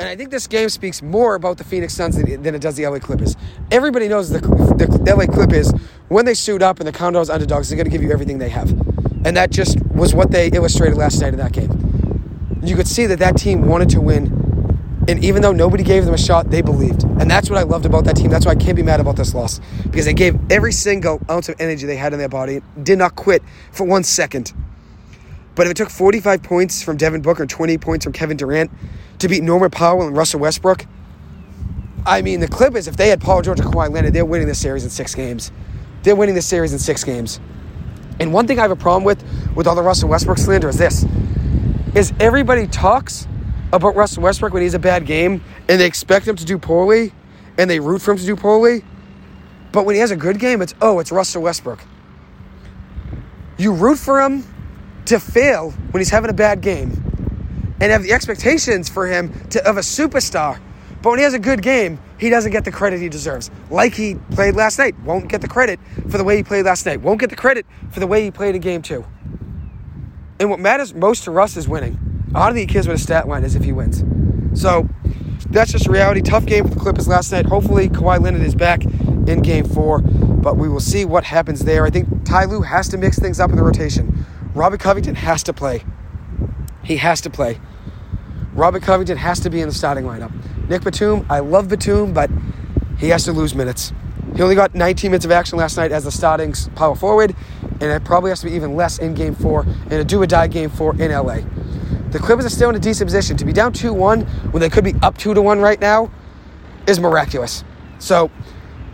And 0.00 0.08
I 0.08 0.14
think 0.14 0.30
this 0.30 0.46
game 0.46 0.68
speaks 0.68 1.02
more 1.02 1.34
about 1.34 1.58
the 1.58 1.64
Phoenix 1.64 1.92
Suns 1.92 2.16
than, 2.16 2.42
than 2.42 2.54
it 2.54 2.60
does 2.60 2.76
the 2.76 2.86
LA 2.86 3.00
Clippers. 3.00 3.36
Everybody 3.72 4.06
knows 4.06 4.30
the, 4.30 4.38
the 4.38 5.14
LA 5.16 5.26
Clippers, 5.26 5.72
when 6.06 6.24
they 6.24 6.34
suit 6.34 6.62
up 6.62 6.78
and 6.78 6.86
the 6.86 7.18
as 7.18 7.28
underdogs, 7.28 7.68
they're 7.68 7.76
going 7.76 7.84
to 7.84 7.90
give 7.90 8.02
you 8.02 8.12
everything 8.12 8.38
they 8.38 8.48
have. 8.48 8.68
And 9.24 9.36
that 9.36 9.50
just 9.50 9.84
was 9.86 10.14
what 10.14 10.30
they 10.30 10.48
illustrated 10.48 10.96
last 10.96 11.20
night 11.20 11.32
in 11.32 11.38
that 11.38 11.52
game. 11.52 12.60
You 12.62 12.76
could 12.76 12.88
see 12.88 13.06
that 13.06 13.18
that 13.18 13.36
team 13.36 13.66
wanted 13.66 13.90
to 13.90 14.00
win. 14.00 14.34
And 15.08 15.24
even 15.24 15.42
though 15.42 15.52
nobody 15.52 15.82
gave 15.82 16.04
them 16.04 16.14
a 16.14 16.18
shot, 16.18 16.50
they 16.50 16.60
believed. 16.60 17.04
And 17.04 17.30
that's 17.30 17.48
what 17.48 17.58
I 17.58 17.62
loved 17.62 17.86
about 17.86 18.04
that 18.04 18.16
team. 18.16 18.30
That's 18.30 18.44
why 18.44 18.52
I 18.52 18.56
can't 18.56 18.76
be 18.76 18.82
mad 18.82 19.00
about 19.00 19.16
this 19.16 19.34
loss. 19.34 19.60
Because 19.84 20.04
they 20.04 20.12
gave 20.12 20.38
every 20.52 20.72
single 20.72 21.20
ounce 21.30 21.48
of 21.48 21.56
energy 21.60 21.86
they 21.86 21.96
had 21.96 22.12
in 22.12 22.18
their 22.18 22.28
body, 22.28 22.60
did 22.82 22.98
not 22.98 23.16
quit 23.16 23.42
for 23.72 23.84
one 23.84 24.04
second. 24.04 24.52
But 25.54 25.66
if 25.66 25.72
it 25.72 25.76
took 25.76 25.90
45 25.90 26.42
points 26.42 26.82
from 26.82 26.96
Devin 26.96 27.22
Booker 27.22 27.42
and 27.42 27.50
20 27.50 27.78
points 27.78 28.04
from 28.04 28.12
Kevin 28.12 28.36
Durant 28.36 28.70
to 29.18 29.28
beat 29.28 29.42
Norman 29.42 29.70
Powell 29.70 30.06
and 30.06 30.16
Russell 30.16 30.40
Westbrook, 30.40 30.84
I 32.06 32.22
mean, 32.22 32.40
the 32.40 32.48
Clippers, 32.48 32.86
if 32.86 32.96
they 32.96 33.08
had 33.08 33.20
Paul 33.20 33.42
George 33.42 33.60
and 33.60 33.68
Kawhi 33.68 33.90
Leonard, 33.90 34.12
they're 34.12 34.24
winning 34.24 34.46
this 34.46 34.60
series 34.60 34.84
in 34.84 34.90
six 34.90 35.14
games. 35.14 35.50
They're 36.02 36.16
winning 36.16 36.34
this 36.34 36.46
series 36.46 36.72
in 36.72 36.78
six 36.78 37.02
games. 37.02 37.40
And 38.20 38.32
one 38.32 38.46
thing 38.46 38.58
I 38.58 38.62
have 38.62 38.70
a 38.70 38.76
problem 38.76 39.04
with 39.04 39.22
with 39.54 39.66
all 39.66 39.74
the 39.74 39.82
Russell 39.82 40.08
Westbrook 40.08 40.38
slander 40.38 40.68
is 40.68 40.78
this: 40.78 41.04
is 41.94 42.12
everybody 42.20 42.66
talks 42.66 43.26
about 43.72 43.94
Russell 43.96 44.22
Westbrook 44.22 44.52
when 44.52 44.62
he's 44.62 44.74
a 44.74 44.78
bad 44.78 45.06
game, 45.06 45.42
and 45.68 45.80
they 45.80 45.86
expect 45.86 46.26
him 46.26 46.36
to 46.36 46.44
do 46.44 46.58
poorly, 46.58 47.12
and 47.58 47.68
they 47.68 47.80
root 47.80 48.00
for 48.00 48.12
him 48.12 48.18
to 48.18 48.26
do 48.26 48.36
poorly. 48.36 48.84
But 49.72 49.84
when 49.84 49.94
he 49.94 50.00
has 50.00 50.10
a 50.10 50.16
good 50.16 50.38
game, 50.38 50.62
it's 50.62 50.74
oh, 50.80 50.98
it's 50.98 51.12
Russell 51.12 51.42
Westbrook. 51.42 51.80
You 53.58 53.72
root 53.72 53.98
for 53.98 54.20
him 54.20 54.44
to 55.06 55.20
fail 55.20 55.70
when 55.70 56.00
he's 56.00 56.10
having 56.10 56.30
a 56.30 56.34
bad 56.34 56.60
game, 56.60 56.90
and 57.80 57.92
have 57.92 58.02
the 58.02 58.12
expectations 58.12 58.88
for 58.88 59.06
him 59.06 59.32
to, 59.50 59.68
of 59.68 59.76
a 59.76 59.80
superstar. 59.80 60.58
But 61.02 61.10
when 61.10 61.18
he 61.18 61.24
has 61.24 61.34
a 61.34 61.38
good 61.38 61.62
game, 61.62 62.00
he 62.18 62.30
doesn't 62.30 62.52
get 62.52 62.64
the 62.64 62.72
credit 62.72 63.00
he 63.00 63.08
deserves. 63.08 63.50
Like 63.70 63.94
he 63.94 64.16
played 64.32 64.54
last 64.56 64.78
night, 64.78 64.98
won't 65.00 65.28
get 65.28 65.40
the 65.40 65.48
credit 65.48 65.78
for 66.08 66.18
the 66.18 66.24
way 66.24 66.36
he 66.36 66.42
played 66.42 66.64
last 66.64 66.84
night, 66.86 67.00
won't 67.00 67.20
get 67.20 67.30
the 67.30 67.36
credit 67.36 67.66
for 67.90 68.00
the 68.00 68.06
way 68.06 68.22
he 68.24 68.30
played 68.30 68.54
in 68.54 68.60
game 68.60 68.82
two. 68.82 69.04
And 70.40 70.50
what 70.50 70.60
matters 70.60 70.94
most 70.94 71.24
to 71.24 71.30
Russ 71.30 71.56
is 71.56 71.68
winning. 71.68 71.98
I 72.34 72.46
don't 72.46 72.54
think 72.54 72.68
he 72.68 72.72
cares 72.72 72.86
what 72.86 72.92
his 72.92 73.02
stat 73.02 73.26
line 73.26 73.44
is 73.44 73.54
if 73.54 73.64
he 73.64 73.72
wins. 73.72 74.04
So 74.60 74.88
that's 75.50 75.72
just 75.72 75.86
reality. 75.86 76.20
Tough 76.20 76.46
game 76.46 76.64
for 76.64 76.74
the 76.74 76.80
Clippers 76.80 77.08
last 77.08 77.32
night. 77.32 77.46
Hopefully, 77.46 77.88
Kawhi 77.88 78.20
Leonard 78.20 78.42
is 78.42 78.54
back 78.54 78.84
in 78.84 79.42
game 79.42 79.64
four, 79.64 80.00
but 80.00 80.56
we 80.56 80.68
will 80.68 80.80
see 80.80 81.04
what 81.04 81.24
happens 81.24 81.64
there. 81.64 81.84
I 81.84 81.90
think 81.90 82.24
Ty 82.24 82.44
Lue 82.44 82.62
has 82.62 82.88
to 82.88 82.98
mix 82.98 83.18
things 83.18 83.40
up 83.40 83.50
in 83.50 83.56
the 83.56 83.62
rotation. 83.62 84.26
Robert 84.54 84.80
Covington 84.80 85.14
has 85.14 85.42
to 85.44 85.52
play. 85.52 85.84
He 86.82 86.96
has 86.96 87.20
to 87.22 87.30
play. 87.30 87.60
Robert 88.54 88.82
Covington 88.82 89.16
has 89.16 89.40
to 89.40 89.50
be 89.50 89.60
in 89.60 89.68
the 89.68 89.74
starting 89.74 90.04
lineup. 90.04 90.32
Nic 90.68 90.82
Batum, 90.82 91.24
I 91.30 91.38
love 91.38 91.68
Batum, 91.68 92.12
but 92.12 92.30
he 92.98 93.08
has 93.08 93.24
to 93.24 93.32
lose 93.32 93.54
minutes. 93.54 93.92
He 94.36 94.42
only 94.42 94.54
got 94.54 94.74
19 94.74 95.10
minutes 95.10 95.24
of 95.24 95.30
action 95.30 95.58
last 95.58 95.76
night 95.76 95.92
as 95.92 96.04
the 96.04 96.12
starting 96.12 96.52
power 96.74 96.94
forward, 96.94 97.34
and 97.62 97.82
it 97.84 98.04
probably 98.04 98.30
has 98.30 98.40
to 98.40 98.46
be 98.46 98.52
even 98.52 98.76
less 98.76 98.98
in 98.98 99.14
game 99.14 99.34
four 99.34 99.64
in 99.90 99.94
a 99.94 100.04
do 100.04 100.20
or 100.20 100.26
die 100.26 100.46
game 100.46 100.68
four 100.68 100.94
in 101.00 101.10
LA. 101.10 101.38
The 102.10 102.18
Clippers 102.18 102.44
are 102.44 102.50
still 102.50 102.70
in 102.70 102.76
a 102.76 102.78
decent 102.78 103.08
position. 103.08 103.36
To 103.36 103.44
be 103.44 103.52
down 103.52 103.72
2 103.72 103.92
1 103.92 104.22
when 104.50 104.60
they 104.60 104.70
could 104.70 104.84
be 104.84 104.94
up 105.02 105.18
2 105.18 105.34
to 105.34 105.42
1 105.42 105.60
right 105.60 105.80
now 105.80 106.10
is 106.86 106.98
miraculous. 106.98 107.64
So 107.98 108.30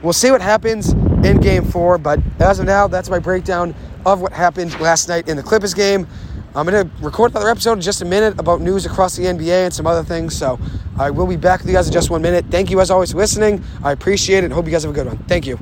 we'll 0.03 0.13
see 0.13 0.31
what 0.31 0.43
happens 0.43 0.93
in 1.25 1.41
game 1.41 1.65
four, 1.65 1.97
but 1.99 2.21
as 2.41 2.59
of 2.59 2.67
now, 2.67 2.87
that's 2.87 3.09
my 3.09 3.19
breakdown 3.19 3.75
of 4.05 4.21
what 4.21 4.33
happened 4.33 4.79
last 4.81 5.09
night 5.09 5.29
in 5.29 5.37
the 5.37 5.43
Clippers 5.43 5.75
game. 5.75 6.07
I'm 6.57 6.67
going 6.67 6.89
to 6.89 7.05
record 7.05 7.33
another 7.33 7.51
episode 7.51 7.73
in 7.75 7.81
just 7.81 8.01
a 8.01 8.05
minute 8.05 8.39
about 8.39 8.61
news 8.61 8.87
across 8.87 9.17
the 9.17 9.25
NBA 9.25 9.65
and 9.65 9.75
some 9.75 9.87
other 9.87 10.05
things. 10.05 10.37
So 10.37 10.59
I 10.99 11.11
will 11.11 11.27
be 11.27 11.37
back 11.37 11.61
with 11.61 11.69
you 11.69 11.75
guys 11.75 11.89
in 11.89 11.93
just 11.93 12.11
one 12.11 12.23
minute. 12.23 12.47
Thank 12.51 12.71
you 12.71 12.81
as 12.81 12.91
always 12.91 13.13
for 13.13 13.19
listening. 13.19 13.65
I 13.83 13.93
appreciate 13.93 14.39
it. 14.39 14.45
And 14.45 14.53
hope 14.53 14.67
you 14.67 14.73
guys 14.73 14.85
have 14.85 14.93
a 14.93 14.95
good 14.95 15.07
one. 15.07 15.19
Thank 15.25 15.47
you. 15.47 15.59